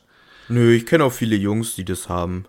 [0.49, 2.45] Nö, ich kenne auch viele Jungs, die das haben.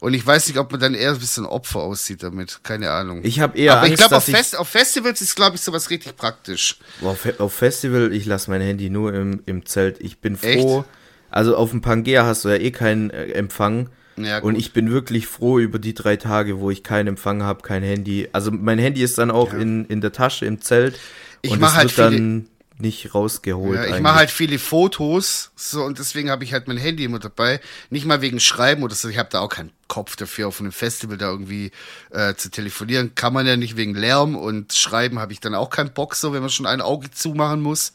[0.00, 2.60] Und ich weiß nicht, ob man dann eher ein Opfer aussieht damit.
[2.62, 3.20] Keine Ahnung.
[3.22, 5.62] Ich habe eher aber ich Angst, glaube, auf, ich Fest, auf Festivals ist, glaube ich,
[5.62, 6.78] sowas richtig praktisch.
[7.02, 10.00] Auf, auf Festival, ich lasse mein Handy nur im, im Zelt.
[10.00, 10.60] Ich bin Echt?
[10.60, 10.84] froh.
[11.30, 13.90] Also auf dem Pangea hast du ja eh keinen äh, Empfang.
[14.16, 17.62] Ja, und ich bin wirklich froh über die drei Tage, wo ich keinen Empfang habe,
[17.62, 18.28] kein Handy.
[18.32, 20.98] Also mein Handy ist dann auch in, in der Tasche, im Zelt.
[21.42, 22.46] Ich und mach es halt wird dann
[22.80, 23.76] nicht rausgeholt.
[23.76, 27.18] Ja, ich mache halt viele Fotos, so und deswegen habe ich halt mein Handy immer
[27.18, 27.60] dabei.
[27.90, 29.08] Nicht mal wegen Schreiben oder so.
[29.08, 31.70] Ich habe da auch keinen Kopf dafür, auf einem Festival da irgendwie
[32.10, 33.14] äh, zu telefonieren.
[33.14, 36.32] Kann man ja nicht wegen Lärm und Schreiben habe ich dann auch keinen Bock so,
[36.32, 37.92] wenn man schon ein Auge zumachen muss.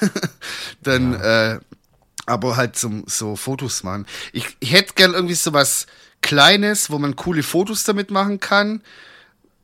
[0.82, 1.58] dann, äh,
[2.26, 4.06] aber halt zum so Fotos machen.
[4.32, 5.86] Ich, ich hätte gern irgendwie so was
[6.22, 8.80] Kleines, wo man coole Fotos damit machen kann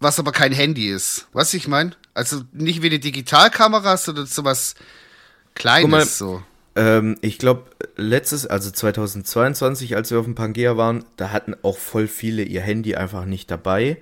[0.00, 1.26] was aber kein Handy ist.
[1.32, 1.92] Was ich meine?
[2.14, 4.74] Also nicht wie eine Digitalkamera, sondern sowas
[5.54, 6.42] Kleines mal, so.
[6.76, 7.64] Ähm, ich glaube,
[7.96, 12.60] letztes, also 2022, als wir auf dem Pangea waren, da hatten auch voll viele ihr
[12.60, 13.98] Handy einfach nicht dabei.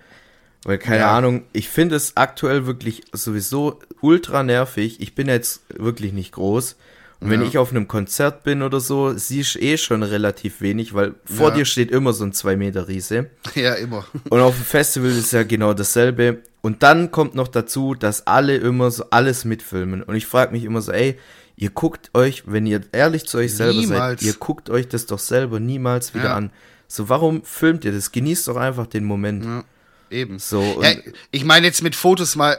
[0.65, 1.17] Weil, keine Ja.
[1.17, 5.01] Ahnung, ich finde es aktuell wirklich sowieso ultra nervig.
[5.01, 6.77] Ich bin jetzt wirklich nicht groß.
[7.21, 7.47] Und wenn Ja.
[7.49, 11.51] ich auf einem Konzert bin oder so, siehst du eh schon relativ wenig, weil vor
[11.51, 11.57] Ja.
[11.57, 13.31] dir steht immer so ein 2 Meter Riese.
[13.55, 14.05] Ja, immer.
[14.29, 16.39] Und auf dem Festival ist ja genau dasselbe.
[16.69, 20.03] Und dann kommt noch dazu, dass alle immer so alles mitfilmen.
[20.03, 21.19] Und ich frage mich immer so, ey,
[21.57, 24.21] ihr guckt euch, wenn ihr ehrlich zu euch selber Niemals.
[24.21, 26.35] seid, ihr guckt euch das doch selber niemals wieder Ja.
[26.37, 26.51] an.
[26.87, 28.13] So, warum filmt ihr das?
[28.13, 29.47] Genießt doch einfach den Moment.
[29.47, 29.65] Ja,
[30.11, 30.39] eben.
[30.39, 30.91] So, ja,
[31.31, 32.59] ich meine jetzt mit Fotos mal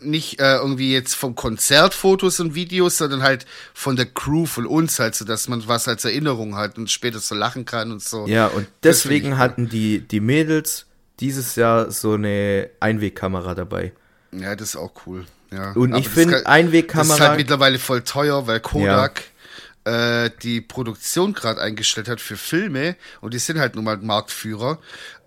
[0.00, 3.44] nicht äh, irgendwie jetzt vom Konzert Fotos und Videos, sondern halt
[3.74, 7.18] von der Crew, von uns halt, so dass man was als Erinnerung hat und später
[7.18, 8.26] so lachen kann und so.
[8.26, 10.86] Ja, und deswegen hatten die, die Mädels
[11.20, 13.92] dieses Jahr so eine Einwegkamera dabei.
[14.32, 15.24] Ja, das ist auch cool.
[15.50, 15.72] Ja.
[15.72, 19.22] Und Aber ich finde, Einwegkamera- Das ist halt mittlerweile voll teuer, weil Kodak
[19.84, 24.78] äh, die Produktion gerade eingestellt hat für Filme und die sind halt nun mal Marktführer,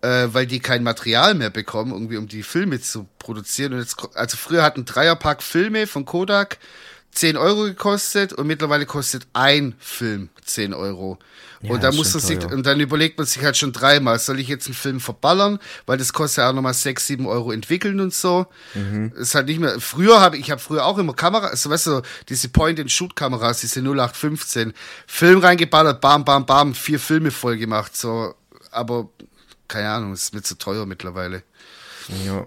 [0.01, 3.73] äh, weil die kein Material mehr bekommen, irgendwie um die Filme zu produzieren.
[3.73, 6.57] Und jetzt, also früher hat ein Dreierpack Filme von Kodak
[7.11, 11.19] 10 Euro gekostet und mittlerweile kostet ein Film 10 Euro.
[11.65, 14.19] Ja, und da ist muss man sich, und dann überlegt man sich halt schon dreimal,
[14.19, 17.51] soll ich jetzt einen Film verballern, weil das kostet ja auch nochmal 6, 7 Euro
[17.51, 18.47] entwickeln und so.
[18.73, 19.13] Mhm.
[19.15, 21.87] Ist halt nicht mehr, früher habe ich, ich habe früher auch immer Kamera, also weißt
[21.87, 24.73] du, diese Point-and-Shoot-Kameras, diese 0815,
[25.07, 28.35] Film reingeballert, bam, bam, bam, vier Filme voll gemacht, so,
[28.71, 29.09] aber,
[29.67, 31.43] keine Ahnung, ist mir zu teuer mittlerweile.
[32.25, 32.45] Ja.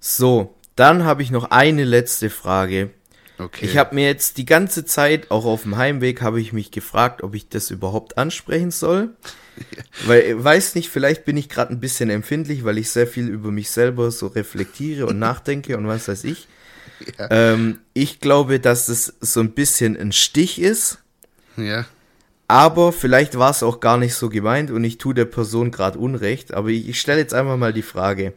[0.00, 2.90] So, dann habe ich noch eine letzte Frage.
[3.38, 3.66] Okay.
[3.66, 7.22] Ich habe mir jetzt die ganze Zeit, auch auf dem Heimweg, habe ich mich gefragt,
[7.22, 9.10] ob ich das überhaupt ansprechen soll.
[10.06, 13.52] Weil, weiß nicht, vielleicht bin ich gerade ein bisschen empfindlich, weil ich sehr viel über
[13.52, 16.48] mich selber so reflektiere und nachdenke und was weiß ich.
[17.30, 20.98] Ähm, ich glaube, dass es so ein bisschen ein Stich ist,
[21.56, 21.86] ja.
[22.48, 25.98] aber vielleicht war es auch gar nicht so gemeint und ich tue der Person gerade
[25.98, 26.52] Unrecht.
[26.54, 28.32] Aber ich, ich stelle jetzt einfach mal die Frage.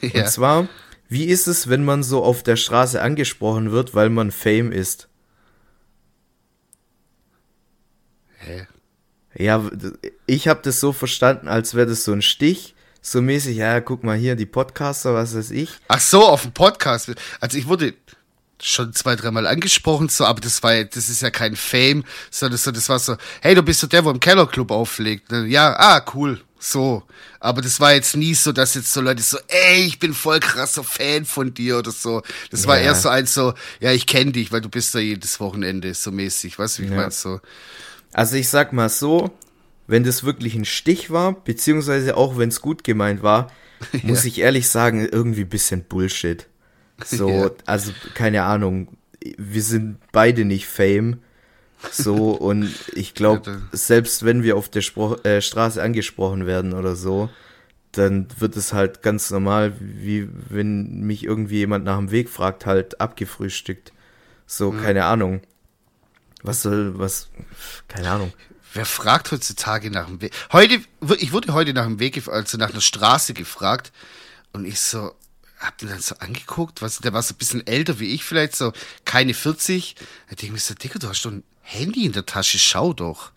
[0.00, 0.22] ja.
[0.22, 0.68] Und zwar,
[1.08, 5.08] wie ist es, wenn man so auf der Straße angesprochen wird, weil man Fame ist?
[8.38, 8.66] Hä?
[9.34, 9.62] Ja,
[10.26, 14.02] ich habe das so verstanden, als wäre das so ein Stich, so mäßig, ja, guck
[14.02, 15.70] mal hier, die Podcaster, was weiß ich.
[15.88, 17.12] Ach so, auf dem Podcast.
[17.40, 17.94] Also ich wurde
[18.60, 22.58] schon zwei, dreimal angesprochen, so, aber das war ja, das ist ja kein Fame, sondern
[22.58, 25.30] so, das war so, hey, du bist so der, wo im Kellerclub auflegt.
[25.30, 26.40] Dann, Ja, ah, cool.
[26.58, 27.02] So.
[27.40, 30.40] Aber das war jetzt nie so, dass jetzt so Leute so, ey, ich bin voll
[30.40, 32.22] krasser Fan von dir oder so.
[32.50, 32.84] Das war Ja.
[32.86, 36.10] eher so eins so, ja, ich kenne dich, weil du bist da jedes Wochenende so
[36.10, 36.58] mäßig.
[36.58, 36.96] Weißt du, wie ich Ja.
[36.98, 37.10] meine?
[37.10, 37.40] So.
[38.12, 39.30] Also ich sag mal so,
[39.86, 43.52] wenn das wirklich ein Stich war, beziehungsweise auch wenn es gut gemeint war,
[44.02, 46.46] muss ich ehrlich sagen, irgendwie ein bisschen Bullshit.
[47.04, 47.50] So, Ja.
[47.66, 48.96] also keine Ahnung,
[49.36, 51.18] wir sind beide nicht Fame.
[51.92, 56.96] So, und ich glaube, selbst wenn wir auf der Spro äh, Straße angesprochen werden oder
[56.96, 57.30] so,
[57.92, 62.66] dann wird es halt ganz normal, wie wenn mich irgendwie jemand nach dem Weg fragt,
[62.66, 63.92] halt abgefrühstückt.
[64.46, 65.40] So, keine Ahnung.
[66.42, 67.28] Was soll, was,
[67.88, 68.32] keine Ahnung.
[68.74, 70.32] Wer fragt heutzutage nach dem Weg?
[70.52, 70.80] Heute,
[71.18, 73.90] ich wurde heute nach dem Weg, also nach einer Straße gefragt
[74.52, 75.12] und ich so,
[75.58, 78.54] hab den dann so angeguckt, was, der war so ein bisschen älter wie ich vielleicht,
[78.54, 78.72] so
[79.04, 79.94] keine 40.
[79.94, 83.32] Da denke ich mir so, Digga, du hast ein Handy in der Tasche, schau doch.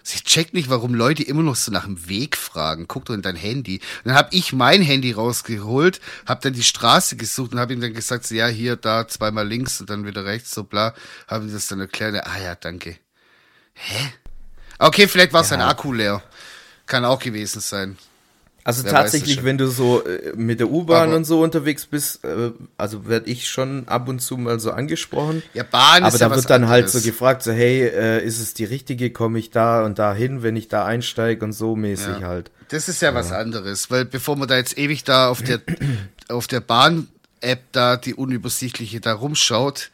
[0.00, 2.88] Also Ich check nicht, warum Leute immer noch so nach dem Weg fragen.
[2.88, 3.76] Guck doch in dein Handy.
[3.76, 7.80] Und dann hab ich mein Handy rausgeholt, hab dann die Straße gesucht und hab ihm
[7.80, 10.94] dann gesagt, so, ja, hier, da, zweimal links und dann wieder rechts, so bla.
[11.28, 12.26] Hab ihm das dann erklärt.
[12.26, 12.98] Ah ja, danke.
[13.74, 14.12] Hä?
[14.78, 16.22] Okay, vielleicht war sein Akku leer.
[16.86, 17.98] Kann auch gewesen sein.
[18.66, 22.24] Also Wer tatsächlich, wenn du so äh, mit der U-Bahn Aber- und so unterwegs bist,
[22.24, 25.42] äh, also werde ich schon ab und zu mal so angesprochen.
[25.52, 27.04] Ja, Bahn Aber ist ja da was wird dann halt so anderes.
[27.04, 30.56] gefragt, so hey, äh, ist es die richtige, komme ich da und da hin, wenn
[30.56, 32.28] ich da einsteige und so mäßig Ja.
[32.28, 32.50] halt.
[32.70, 35.60] Das ist ja, was anderes, weil bevor man da jetzt ewig da auf der
[36.30, 39.90] auf der Bahn-App da die unübersichtliche da rumschaut,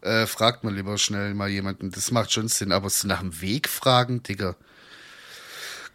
[0.00, 1.90] äh, fragt man lieber schnell mal jemanden.
[1.90, 4.56] Das macht schon Sinn, aber so nach dem Weg fragen, Digga.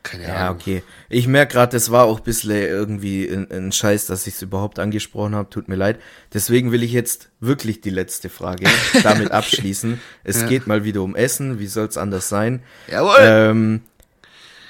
[0.04, 0.56] Keine Ja, Ahnung.
[0.60, 0.84] okay.
[1.10, 4.42] Ich merke gerade, das war auch ein bisschen irgendwie ein, ein Scheiß, dass ich es
[4.42, 5.50] überhaupt angesprochen habe.
[5.50, 6.00] Tut mir leid.
[6.34, 8.66] Deswegen will ich jetzt wirklich die letzte Frage
[9.04, 10.00] damit abschließen.
[10.24, 10.48] Es Ja.
[10.48, 11.60] geht mal wieder um Essen.
[11.60, 12.64] Wie soll es anders sein?
[12.90, 13.16] Jawohl.
[13.22, 13.82] Ähm,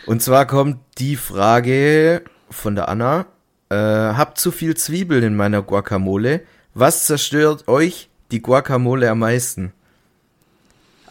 [0.05, 3.25] und zwar kommt die Frage von der Anna.
[3.69, 6.41] Äh, habt zu viel Zwiebeln in meiner Guacamole.
[6.73, 9.71] Was zerstört euch die Guacamole am meisten?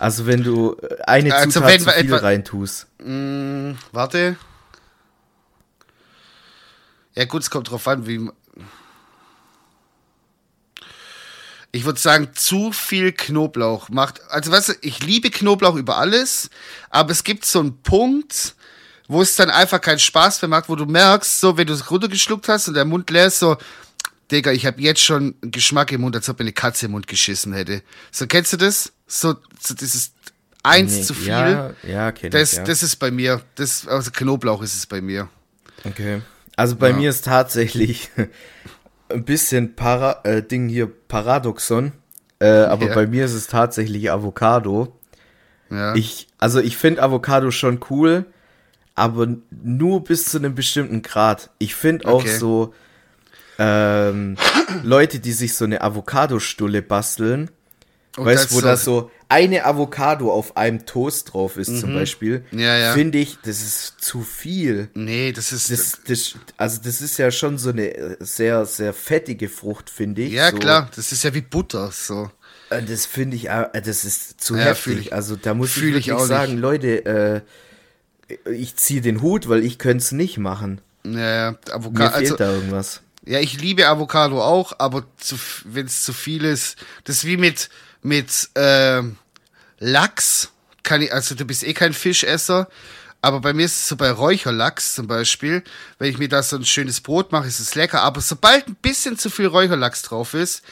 [0.01, 2.87] Also wenn du äh, eine Also Zutat wenn zu viel reintust.
[3.05, 4.37] Mm, warte.
[7.15, 8.31] Ja gut, es kommt drauf an, wie...
[11.71, 14.23] Ich würde sagen, zu viel Knoblauch macht...
[14.31, 16.49] Also weißt du, ich liebe Knoblauch über alles,
[16.89, 18.55] aber es gibt so einen Punkt,
[19.07, 21.91] wo es dann einfach keinen Spaß mehr macht, wo du merkst, so wenn du es
[21.91, 23.59] runtergeschluckt hast und der Mund leer ist, so...
[24.31, 26.93] Digga, ich habe jetzt schon einen Geschmack im Mund, als ob mir eine Katze im
[26.93, 27.83] Mund geschissen hätte.
[28.11, 28.93] So, kennst du das?
[29.07, 30.12] So, so dieses
[30.62, 31.28] eins Nee, zu viel.
[31.28, 32.64] Ja, ja kenn Das, ich, ja.
[32.64, 33.43] das ist bei mir.
[33.57, 35.28] Das, also Knoblauch ist es bei mir.
[35.85, 36.22] Okay.
[36.57, 36.97] Also bei Ja.
[36.97, 38.11] mir ist tatsächlich
[39.09, 41.93] ein bisschen Para äh, Ding hier Paradoxon,
[42.39, 42.95] äh, aber Ja.
[42.95, 44.97] bei mir ist es tatsächlich Avocado.
[45.70, 45.95] Ja.
[45.95, 48.26] Ich, also ich finde Avocado schon cool,
[48.95, 51.51] aber nur bis zu einem bestimmten Grad.
[51.59, 52.37] Ich finde auch Okay.
[52.37, 52.74] so
[53.61, 54.37] ähm,
[54.83, 57.51] Leute, die sich so eine Avocado-Stulle basteln,
[58.17, 61.95] Und weißt das wo so- da so eine Avocado auf einem Toast drauf ist zum
[61.95, 62.59] Beispiel, Mhm.
[62.59, 62.93] Ja, ja.
[62.95, 64.89] finde ich, das ist zu viel.
[64.95, 65.71] nee, das ist.
[65.71, 70.23] Das, das, also das ist ja schon so eine äh, sehr, sehr fettige Frucht, finde
[70.23, 70.33] ich.
[70.33, 70.57] ja, so.
[70.59, 72.31] klar, das ist ja wie Butter, so.
[72.71, 74.99] Das finde ich, äh, das ist zu Ja, heftig.
[74.99, 76.61] ich- also da muss ich ich wirklich auch sagen, nicht.
[76.63, 77.41] Leute, äh,
[78.53, 80.81] ich ziehe den Hut, weil ich könnte es nicht machen.
[81.05, 82.11] Ja, ja, Mir Avocado.
[82.17, 83.01] fehlt Also, da irgendwas.
[83.25, 85.05] Ja, ich liebe Avocado auch, aber
[85.64, 87.68] wenn es zu viel ist, das ist wie mit,
[88.03, 89.16] mit ähm,
[89.79, 90.51] Lachs.
[90.83, 92.68] Kann ich, also du bist eh kein Fischesser,
[93.21, 95.62] aber bei mir ist es so bei Räucherlachs zum Beispiel,
[95.99, 98.77] wenn ich mir da so ein schönes Brot mache, ist es lecker, aber sobald ein
[98.77, 100.62] bisschen zu viel Räucherlachs drauf ist,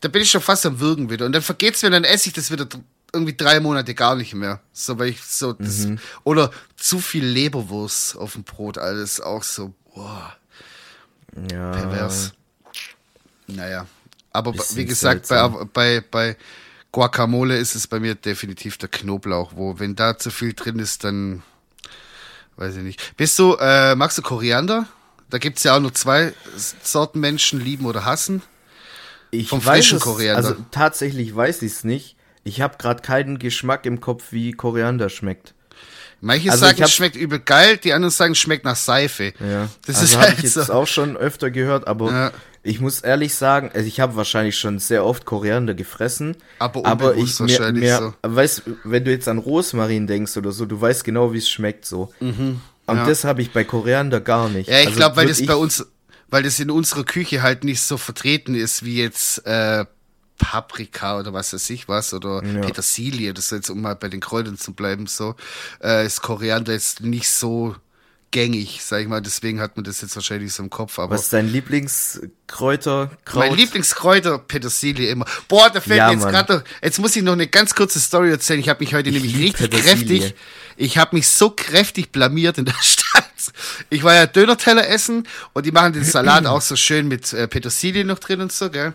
[0.00, 1.26] da bin ich schon fast am Würgen wieder.
[1.26, 2.66] Und dann vergeht's mir, dann esse ich das wieder
[3.12, 4.60] irgendwie drei Monate gar nicht mehr.
[4.72, 5.98] So, weil ich so, das, Mhm.
[6.24, 10.34] oder zu viel Leberwurst auf dem Brot, alles auch so, boah,
[11.50, 11.72] Ja.
[11.72, 12.32] pervers.
[13.46, 13.86] Naja.
[14.32, 15.70] Aber wie gesagt, bei, seltsam.
[15.72, 16.36] bei, bei
[16.92, 21.04] Guacamole ist es bei mir definitiv der Knoblauch, wo, wenn da zu viel drin ist,
[21.04, 21.42] dann
[22.56, 23.16] weiß ich nicht.
[23.16, 24.86] Bist du, äh, magst du Koriander?
[25.30, 26.32] Da gibt's ja auch nur zwei
[26.82, 28.42] Sorten Menschen, lieben oder hassen.
[29.30, 30.48] Ich vom weiß frischen es, Koriander.
[30.48, 32.16] Also tatsächlich weiß ich es nicht.
[32.42, 35.54] Ich habe gerade keinen Geschmack im Kopf, wie Koriander schmeckt.
[36.20, 39.32] Manche Also sagen, es schmeckt übel geil, die anderen sagen, es schmeckt nach Seife.
[39.40, 39.68] Ja.
[39.86, 40.72] Das also ist habe halt ich jetzt so.
[40.72, 42.32] auch schon öfter gehört, aber Ja.
[42.62, 47.16] ich muss ehrlich sagen, also ich habe wahrscheinlich schon sehr oft Koriander gefressen, Aber aber
[47.16, 51.04] ich mir, wahrscheinlich mir weißt, wenn du jetzt an Rosmarin denkst oder so, du weißt
[51.04, 52.12] genau, wie es schmeckt so.
[52.20, 53.06] Und ja.
[53.06, 54.68] das habe ich bei Koriander gar nicht.
[54.68, 55.86] Ja, ich Also glaube, weil das bei uns,
[56.28, 59.84] weil das in unserer Küche halt nicht so vertreten ist wie jetzt äh,
[60.40, 62.62] Paprika oder was weiß ich was oder Ja.
[62.62, 65.36] Petersilie, das jetzt um mal bei den Kräutern zu bleiben, so
[65.84, 67.76] äh, ist Koriander jetzt nicht so
[68.32, 69.20] gängig, sag ich mal.
[69.20, 70.98] Deswegen hat man das jetzt wahrscheinlich so im Kopf.
[70.98, 73.10] Aber Was ist dein Lieblingskräuter?
[73.34, 75.24] mein Lieblingskräuter Petersilie immer.
[75.48, 76.62] Boah, da fällt Ja, mir jetzt gerade noch.
[76.82, 78.60] Jetzt muss ich noch eine ganz kurze Story erzählen.
[78.60, 80.18] Ich habe mich heute nämlich lieb richtig Petersilie.
[80.20, 80.34] kräftig.
[80.76, 83.24] Ich habe mich so kräftig blamiert in der Stadt.
[83.88, 87.48] Ich war ja Dönerteller essen und die machen den Salat auch so schön mit äh,
[87.48, 88.94] Petersilie noch drin und so, gell?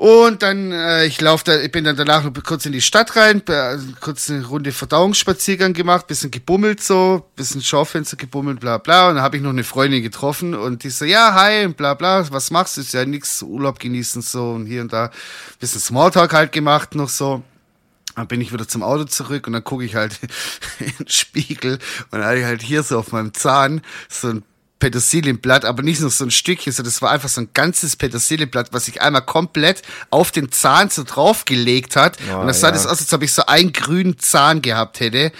[0.00, 3.16] Und dann, äh, ich lauf da, ich bin dann danach noch kurz in die Stadt
[3.16, 9.10] rein, äh, kurz eine Runde Verdauungsspaziergang gemacht, bisschen gebummelt so, bisschen Schaufenster gebummelt, bla bla.
[9.10, 12.24] Und dann habe ich noch eine Freundin getroffen und die so, ja, hi, bla bla,
[12.32, 12.80] was machst du?
[12.80, 15.10] Ist ja nix, Urlaub genießen so und hier und da.
[15.58, 17.42] Bisschen Smalltalk halt gemacht noch so.
[18.16, 20.18] Dann bin ich wieder zum Auto zurück und dann gucke ich halt
[20.78, 24.44] in den Spiegel und dann hatte ich halt hier so auf meinem Zahn so ein
[24.80, 28.72] Petersilienblatt, aber nicht nur so ein Stückchen, sondern das war einfach so ein ganzes Petersilienblatt,
[28.72, 32.16] was sich einmal komplett auf den Zahn so draufgelegt hat.
[32.32, 32.72] Oh, und das sah ja.
[32.72, 35.30] das aus, als ob ich so einen grünen Zahn gehabt hätte.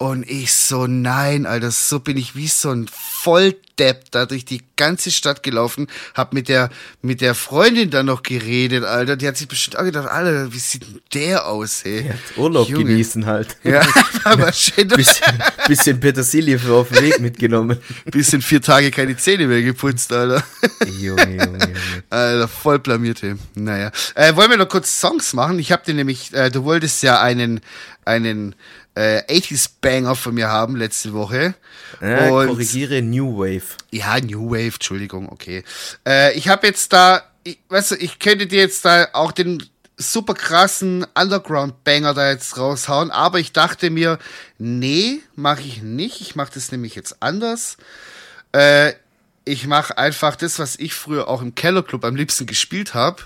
[0.00, 4.62] Und ich so, nein, Alter, so bin ich wie so ein Volldepp da durch die
[4.76, 6.70] ganze Stadt gelaufen, hab mit der,
[7.02, 9.16] mit der Freundin dann noch geredet, Alter.
[9.16, 12.12] Die hat sich bestimmt auch gedacht, Alter, wie sieht denn der aus, ey?
[12.36, 12.84] Urlaub Junge.
[12.84, 13.56] genießen halt.
[13.64, 13.82] Ja,
[14.24, 17.76] aber schön, bisschen, bisschen Petersilie für auf den Weg mitgenommen.
[18.04, 20.44] bisschen vier Tage keine Zähne mehr geputzt, Alter.
[20.86, 21.74] Junge, Junge, Junge.
[22.08, 23.34] Alter, voll blamiert, ey.
[23.56, 23.90] Naja.
[24.14, 25.58] Äh, wollen wir noch kurz Songs machen?
[25.58, 27.60] Ich hab dir nämlich, äh, du wolltest ja einen,
[28.04, 28.54] einen
[28.98, 31.54] äh, 80s-Banger von mir haben letzte Woche.
[32.00, 33.76] Ja, Und- korrigiere New Wave.
[33.92, 35.62] Ja, New Wave, Entschuldigung, okay.
[36.06, 39.62] Äh, ich habe jetzt da, ich, weißt du, ich könnte dir jetzt da auch den
[39.96, 44.18] super krassen Underground-Banger da jetzt raushauen, aber ich dachte mir,
[44.58, 46.20] nee, mache ich nicht.
[46.20, 47.76] Ich mache das nämlich jetzt anders.
[48.52, 48.92] Äh,
[49.44, 53.22] ich mache einfach das, was ich früher auch im Kellerclub am liebsten gespielt habe.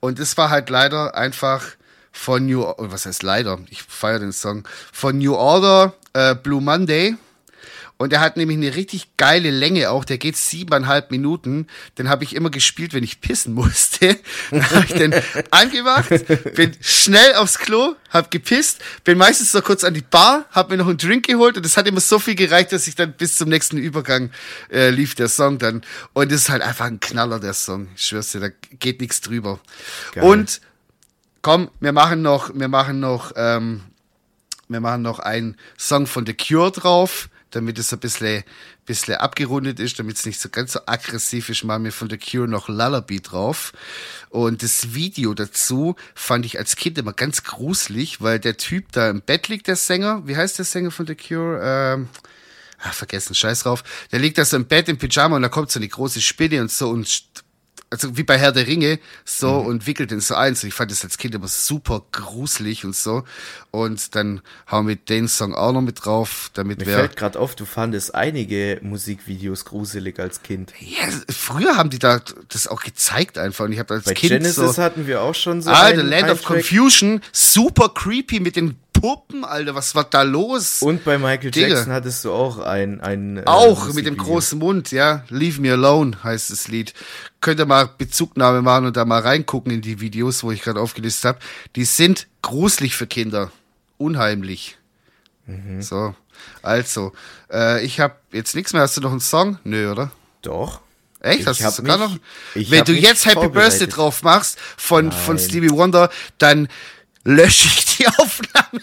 [0.00, 1.64] Und das war halt leider einfach
[2.14, 3.58] von New, oh, was heißt leider?
[3.68, 4.66] Ich feiere den Song.
[4.92, 7.16] Von New Order, äh, Blue Monday.
[7.96, 10.04] Und der hat nämlich eine richtig geile Länge auch.
[10.04, 11.66] Der geht siebeneinhalb Minuten.
[11.98, 14.16] Den habe ich immer gespielt, wenn ich pissen musste.
[14.50, 15.14] Dann habe ich den
[15.50, 16.08] angemacht,
[16.54, 20.76] bin schnell aufs Klo, hab gepisst, bin meistens so kurz an die Bar, hab mir
[20.76, 23.36] noch einen Drink geholt und das hat immer so viel gereicht, dass ich dann bis
[23.36, 24.30] zum nächsten Übergang
[24.72, 25.82] äh, lief der Song dann.
[26.14, 27.88] Und das ist halt einfach ein Knaller, der Song.
[27.96, 28.48] Ich schwör's dir, da
[28.78, 29.60] geht nichts drüber.
[30.12, 30.24] Geil.
[30.24, 30.60] Und
[31.44, 33.82] komm, wir machen noch, wir machen noch, ähm,
[34.68, 38.44] wir machen noch einen Song von The Cure drauf, damit es ein bisschen,
[38.86, 42.16] bisschen abgerundet ist, damit es nicht so ganz so aggressiv ist, machen wir von The
[42.16, 43.74] Cure noch Lullaby drauf.
[44.30, 49.10] Und das Video dazu fand ich als Kind immer ganz gruselig, weil der Typ da
[49.10, 51.60] im Bett liegt, der Sänger, wie heißt der Sänger von The Cure?
[51.62, 52.08] Ähm,
[52.78, 53.84] ah, vergessen, scheiß drauf.
[54.12, 56.62] Der liegt da so im Bett im Pyjama und da kommt so eine große Spinne
[56.62, 57.06] und so und
[57.94, 60.54] also wie bei Herr der Ringe, so und wickelt den so ein.
[60.54, 63.24] So, ich fand das als Kind immer super gruselig und so.
[63.70, 66.94] Und dann haben wir den Song auch noch mit drauf, damit Mir wir.
[66.96, 70.72] fällt gerade auf, du fandest einige Musikvideos gruselig als Kind.
[70.80, 73.64] Ja, früher haben die da das auch gezeigt einfach.
[73.64, 74.82] Und ich habe als Bei Kind Genesis so.
[74.82, 75.70] hatten wir auch schon so.
[75.70, 76.58] Alter, einen- Land of Track.
[76.58, 80.80] Confusion, super creepy mit den Puppen, Alter, was war da los?
[80.80, 81.68] Und bei Michael Digga.
[81.68, 85.24] Jackson hattest du auch ein, ein äh, Auch mit dem großen Mund, ja.
[85.28, 86.94] Leave Me Alone heißt das Lied.
[87.42, 90.80] Könnt ihr mal Bezugnahme machen und da mal reingucken in die Videos, wo ich gerade
[90.80, 91.38] aufgelistet habe.
[91.76, 93.50] Die sind gruselig für Kinder.
[93.98, 94.78] Unheimlich.
[95.46, 95.82] Mhm.
[95.82, 96.14] So,
[96.62, 97.12] also.
[97.52, 98.80] Äh, ich habe jetzt nichts mehr.
[98.80, 99.58] Hast du noch einen Song?
[99.64, 100.12] Nö, oder?
[100.40, 100.80] Doch.
[101.20, 101.40] Echt?
[101.40, 102.08] Ich Hast du sogar mich-
[102.54, 102.70] noch?
[102.70, 103.48] Wenn du jetzt Happy.
[103.48, 105.38] Birthday drauf machst von, von.
[105.38, 106.68] Stevie Wonder, dann
[107.24, 108.80] lösche ich die Aufnahme.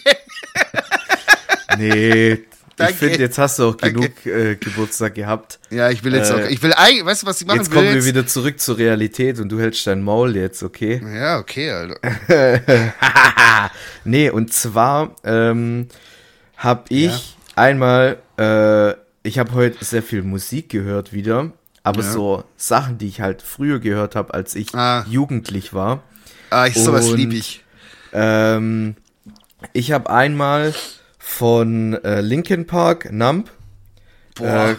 [1.77, 2.39] Nee, ich
[2.75, 2.93] Danke.
[2.95, 4.09] finde, jetzt hast du auch Danke.
[4.09, 5.59] genug äh, Geburtstag gehabt.
[5.69, 6.49] Ja, ich will jetzt Äh, auch.
[6.49, 7.75] Ich will eigentlich, weißt du, was ich machen Jetzt will?
[7.77, 8.05] kommen wir jetzt?
[8.07, 11.01] wieder zurück zur Realität und du hältst dein Maul jetzt, okay?
[11.15, 11.99] Ja, okay, Alter.
[14.03, 15.87] nee, und zwar ähm,
[16.57, 18.91] habe ich einmal, äh,
[19.23, 21.51] ich habe heute sehr viel Musik gehört wieder,
[21.83, 22.11] aber Ja.
[22.11, 25.05] so Sachen, die ich halt früher gehört habe, als ich Ah.
[25.09, 26.03] jugendlich war.
[26.49, 27.60] Ah, ich, sowas liebe ich.
[28.13, 28.95] Ähm,
[29.73, 30.73] ich habe einmal
[31.19, 33.49] von äh, Linkin Park, Nump,
[34.35, 34.71] Boah.
[34.71, 34.75] äh,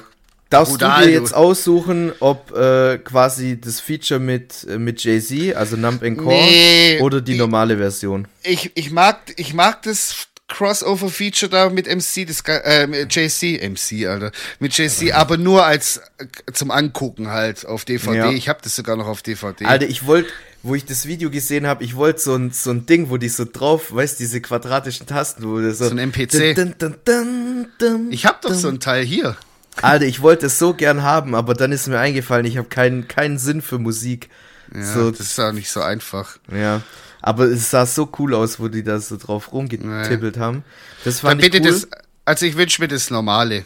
[0.50, 5.54] darfst brutal, du dir jetzt aussuchen, ob äh, quasi das Feature mit, äh, mit Jay-Z,
[5.56, 8.26] also Nump Encore, Nee, oder die die- normale Version?
[8.42, 14.06] ich, ich mag, ich mag das Crossover-Feature da mit MC, das, äh, mit JC, MC,
[14.06, 18.16] Alter, mit JC, aber nur als, äh, zum Angucken halt auf DVD.
[18.18, 18.30] Ja.
[18.32, 19.64] Ich habe das sogar noch auf DVD.
[19.64, 20.28] Alter, ich wollte,
[20.62, 23.28] wo ich das Video gesehen habe, ich wollte so ein, so ein Ding, wo die
[23.28, 25.86] so drauf, weißt diese quadratischen Tasten, wo das so.
[25.86, 26.54] So ein MPC.
[26.54, 29.36] Dun, dun, dun, ich habe doch so ein Teil hier.
[29.80, 33.08] Alter, ich wollte es so gern haben, aber dann ist mir eingefallen, ich habe keinen,
[33.08, 34.28] keinen Sinn für Musik.
[34.74, 36.38] Ja, so, das ist auch nicht so einfach.
[36.52, 36.82] ja.
[37.24, 40.64] Aber es sah so cool aus, wo die da so drauf rumgetippelt haben.
[41.04, 41.70] Das ich bitte cool.
[41.70, 41.86] das,
[42.24, 43.64] also ich wünsche mir das Normale.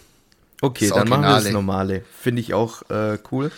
[0.61, 1.53] okay, das dann machen wir das Originale.
[1.55, 2.05] normale.
[2.21, 3.51] Finde ich auch äh, cool.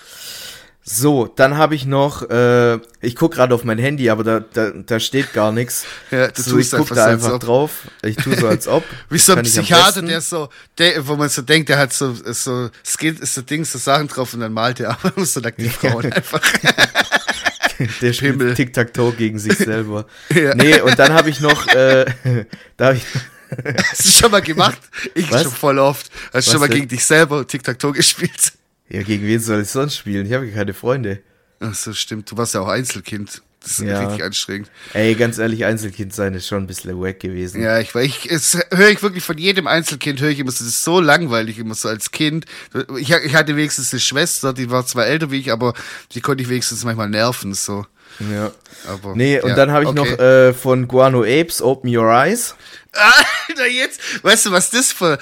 [0.91, 4.71] So, dann habe ich noch, äh, ich guck gerade auf mein Handy, aber da, da,
[4.71, 5.85] da steht gar nichts.
[6.11, 7.41] Ja, du so, tust ich guck da einfach ob.
[7.41, 7.71] drauf.
[8.03, 8.83] Ich tu so als ob.
[9.11, 12.71] Wie so ein Psychiater, der so, der, wo man so denkt, der hat so, so,
[12.83, 16.11] Skill, so Dings, so Sachen drauf und dann malt er aber so nackt die Frauen
[16.11, 16.41] einfach.
[18.01, 18.57] Der spielt.
[18.57, 20.07] Tic-Tac-Toe gegen sich selber.
[20.35, 20.55] Ja.
[20.55, 22.07] Nee, und dann habe ich noch, äh,
[22.79, 23.05] da habe ich,
[23.91, 24.79] Hast du schon mal gemacht?
[25.15, 25.43] Ich Was?
[25.43, 26.11] schon voll oft.
[26.33, 26.77] Hast du schon mal denn?
[26.77, 28.53] gegen dich selber Tic-Tac-Toe gespielt?
[28.89, 30.27] Ja, gegen wen soll ich sonst spielen?
[30.27, 31.21] Ich habe ja keine Freunde.
[31.61, 32.31] Ach so, stimmt.
[32.31, 33.43] Du warst ja auch Einzelkind.
[33.61, 34.01] Das ist Ja.
[34.07, 34.71] richtig anstrengend.
[34.95, 37.61] Ey, ganz ehrlich, Einzelkind sein ist schon ein bisschen wack gewesen.
[37.61, 40.65] Ja, ich, weil ich, es höre ich wirklich von jedem Einzelkind, höre ich immer so,
[40.65, 42.47] das ist so langweilig, immer so als Kind.
[42.99, 45.75] Ich, ich hatte wenigstens eine Schwester, die war zwar älter wie ich, aber
[46.13, 47.85] die konnte ich wenigstens manchmal nerven, so.
[48.33, 48.53] Ja.
[48.87, 49.99] Aber, Nee, und ja, dann habe ich okay.
[50.13, 52.55] noch äh, von Guano Apes, Open Your Eyes.
[53.49, 55.19] Alter, jetzt, weißt du, was das für,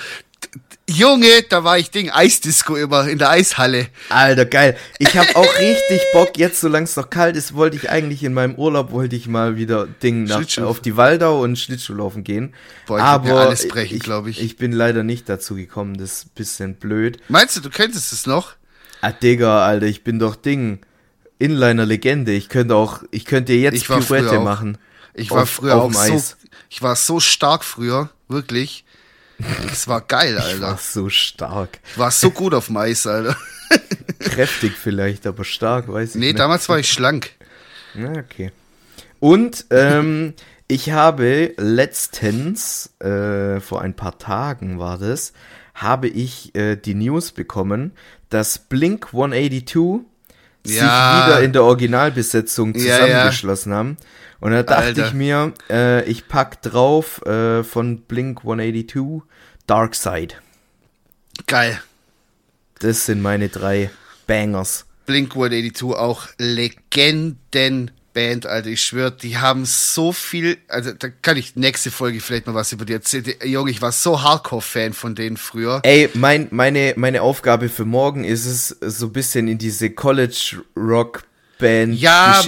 [0.88, 3.88] Junge, da war ich Ding, Eisdisco immer, in der Eishalle.
[4.08, 4.76] Alter, geil.
[5.00, 8.32] Ich habe auch richtig Bock, jetzt, solange es noch kalt ist, wollte ich eigentlich in
[8.32, 12.54] meinem Urlaub, wollte ich mal wieder Ding nach, auf die Waldau und Schlittschuh laufen gehen.
[12.86, 14.40] Boah, ich Aber mir alles brechen, ich, glaub ich.
[14.40, 17.18] Ich bin leider nicht dazu gekommen, das ist ein bisschen blöd.
[17.28, 18.54] Meinst du, du könntest es noch?
[19.00, 20.78] Ah, Digga, Alter, ich bin doch Ding.
[21.38, 22.32] Inliner-Legende.
[22.32, 24.44] Ich könnte auch, ich könnte jetzt Ich war früher Pirouette auch.
[24.44, 24.78] machen.
[25.14, 26.22] Ich war Auf- früher auf auch so,
[26.70, 28.84] ich war so stark früher, wirklich.
[29.70, 30.78] Es war geil, Ich war Alter.
[30.82, 31.78] so stark.
[31.96, 33.36] War so gut auf dem Eis, Alter.
[34.20, 36.38] Kräftig vielleicht, aber stark, weiß ich Nee, nicht.
[36.38, 37.30] damals war ich schlank.
[37.94, 38.52] Ja, okay.
[39.20, 40.34] Und ähm,
[40.68, 45.32] ich habe letztens, äh, vor ein paar Tagen war das,
[45.74, 47.92] habe ich äh, die News bekommen,
[48.30, 50.00] dass Blink 182
[50.64, 51.26] sich Ja.
[51.26, 52.94] wieder in der Originalbesetzung Ja, ja.
[53.06, 53.96] zusammengeschlossen haben.
[54.46, 55.08] Und da dachte Alter.
[55.08, 59.28] ich mir, äh, ich pack drauf äh, von Blink 182
[59.66, 60.36] Dark Side.
[61.48, 61.82] Geil.
[62.78, 63.90] Das sind meine drei
[64.28, 64.86] Bangers.
[65.04, 68.68] Blink 182 auch Legendenband, Alter.
[68.68, 70.58] Ich schwör, die haben so viel.
[70.68, 73.24] Also, da kann ich nächste Folge vielleicht mal was über die erzählen.
[73.42, 75.80] Junge, ich war so Hardcore-Fan von denen früher.
[75.82, 79.90] Ey, mein, meine, meine Aufgabe für morgen ist es, so ein bisschen in diese
[81.58, 82.40] College-Rock-Band Ja,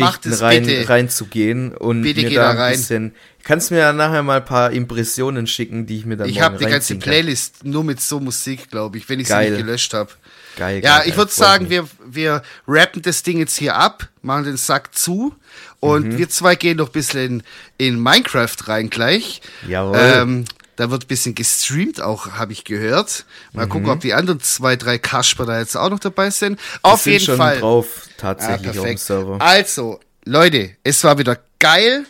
[0.47, 0.89] rein, bitte.
[0.89, 2.73] reinzugehen und Bitte mir da ein rein.
[2.77, 3.15] bisschen.
[3.45, 6.59] Kannst mir ja nachher mal ein paar Impressionen schicken, die ich mir dann Ich habe
[6.59, 7.11] die ganze reinziehen kann.
[7.13, 9.47] Playlist nur mit so Musik, glaube ich, wenn ich Geil.
[9.47, 10.11] sie nicht gelöscht habe.
[10.57, 14.45] Geil, Ja, geil, ich würde sagen, wir, wir rappen das Ding jetzt hier ab, machen
[14.45, 15.35] den Sack zu
[15.81, 16.19] und Mhm.
[16.19, 17.43] wir zwei gehen noch ein bisschen
[17.79, 19.41] in, in Minecraft rein gleich.
[19.67, 19.97] Jawohl.
[19.99, 20.45] Ähm,
[20.79, 23.24] Da wird ein bisschen gestreamt auch, habe ich gehört.
[23.53, 26.61] Mal gucken, ob die anderen zwei, drei Kasper da jetzt auch noch dabei sind.
[26.83, 27.59] Auf sind jeden schon Fall.
[27.59, 28.97] drauf, Ah, tatsächlich auf dem.
[28.97, 29.39] Server.
[29.41, 32.07] Also, Leute, es war wieder geil.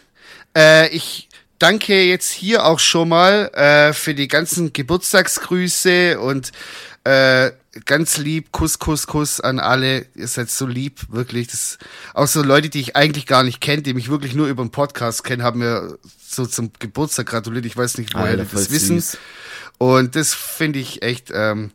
[0.54, 6.52] Äh, ich danke jetzt hier auch schon mal äh, für die ganzen Geburtstagsgrüße und
[7.04, 7.50] äh,
[7.84, 10.06] ganz lieb, Kuss, Kuss, Kuss an alle.
[10.14, 11.48] Ihr seid so lieb, wirklich.
[11.48, 11.78] Das,
[12.14, 14.70] auch so Leute, die ich eigentlich gar nicht kenne, die mich wirklich nur über den
[14.70, 17.66] Podcast kennen, haben mir so zum Geburtstag gratuliert.
[17.66, 19.00] Ich weiß nicht, woher Alter, die das wissen.
[19.00, 19.18] süß.
[19.78, 21.70] Und das finde ich echt ähm,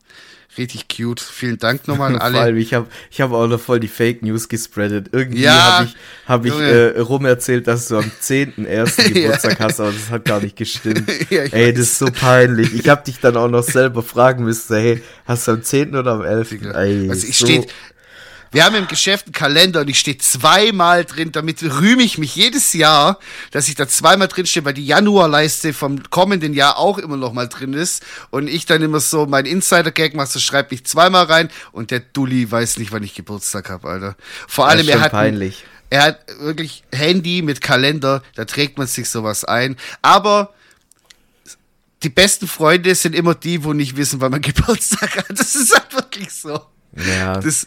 [0.58, 1.22] richtig cute.
[1.22, 2.34] Vielen Dank nochmal an alle.
[2.36, 5.10] Vor allem, ich habe ich hab auch noch voll die Fake News gespreadet.
[5.12, 5.95] Irgendwie Ja, habe ich,
[6.28, 9.14] hab ich äh, rumerzählt, dass du am 10.1.
[9.14, 11.04] Geburtstag hast, aber das hat gar nicht gestimmt.
[11.30, 12.74] Ja, Ey, das ist so peinlich.
[12.74, 15.95] Ich habe dich dann auch noch selber fragen müssen, hey, hast du am 10.
[15.95, 16.51] oder am 11.?
[16.74, 17.68] Ey, Also ich so, steht,
[18.54, 22.36] wir haben im Geschäft einen Kalender und ich stehe zweimal drin, damit rühme ich mich
[22.36, 23.20] jedes Jahr,
[23.51, 27.34] dass ich da zweimal drin stehe, weil die Januarleiste vom kommenden Jahr auch immer noch
[27.34, 31.26] mal drin ist und ich dann immer so mein Insider-Gag mache, so schreibe mich zweimal
[31.26, 34.16] rein und der Dulli weiß nicht, wann ich Geburtstag habe, Alter.
[34.47, 35.66] Vor allem, er hat, ein- peinlich.
[35.89, 40.54] er hat wirklich Handy mit Kalender, da trägt man sich sowas ein, aber
[42.04, 45.26] die besten Freunde sind immer die, wo nicht wissen, wann man Geburtstag hat.
[45.39, 46.60] Das ist halt wirklich so.
[46.95, 47.66] Ja, Das,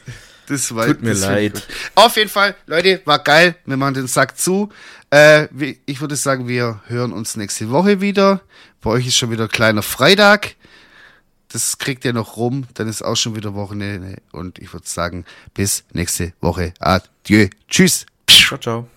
[0.48, 1.54] das war, Tut mir leid.
[1.54, 1.62] gut.
[1.94, 3.56] Auf jeden Fall, Leute, war geil.
[3.64, 4.70] Wir machen den Sack zu.
[5.10, 5.48] Äh,
[5.86, 8.40] ich würde sagen, wir hören uns nächste Woche wieder.
[8.80, 10.54] Bei euch ist schon wieder kleiner Freitag.
[11.48, 12.66] Das kriegt ihr noch rum.
[12.74, 14.16] Dann ist auch schon wieder Wochenende.
[14.32, 15.24] Und ich würde sagen,
[15.54, 16.74] bis nächste Woche.
[16.80, 17.48] Adieu.
[17.68, 18.06] Tschüss.
[18.28, 18.88] ciao, ciao.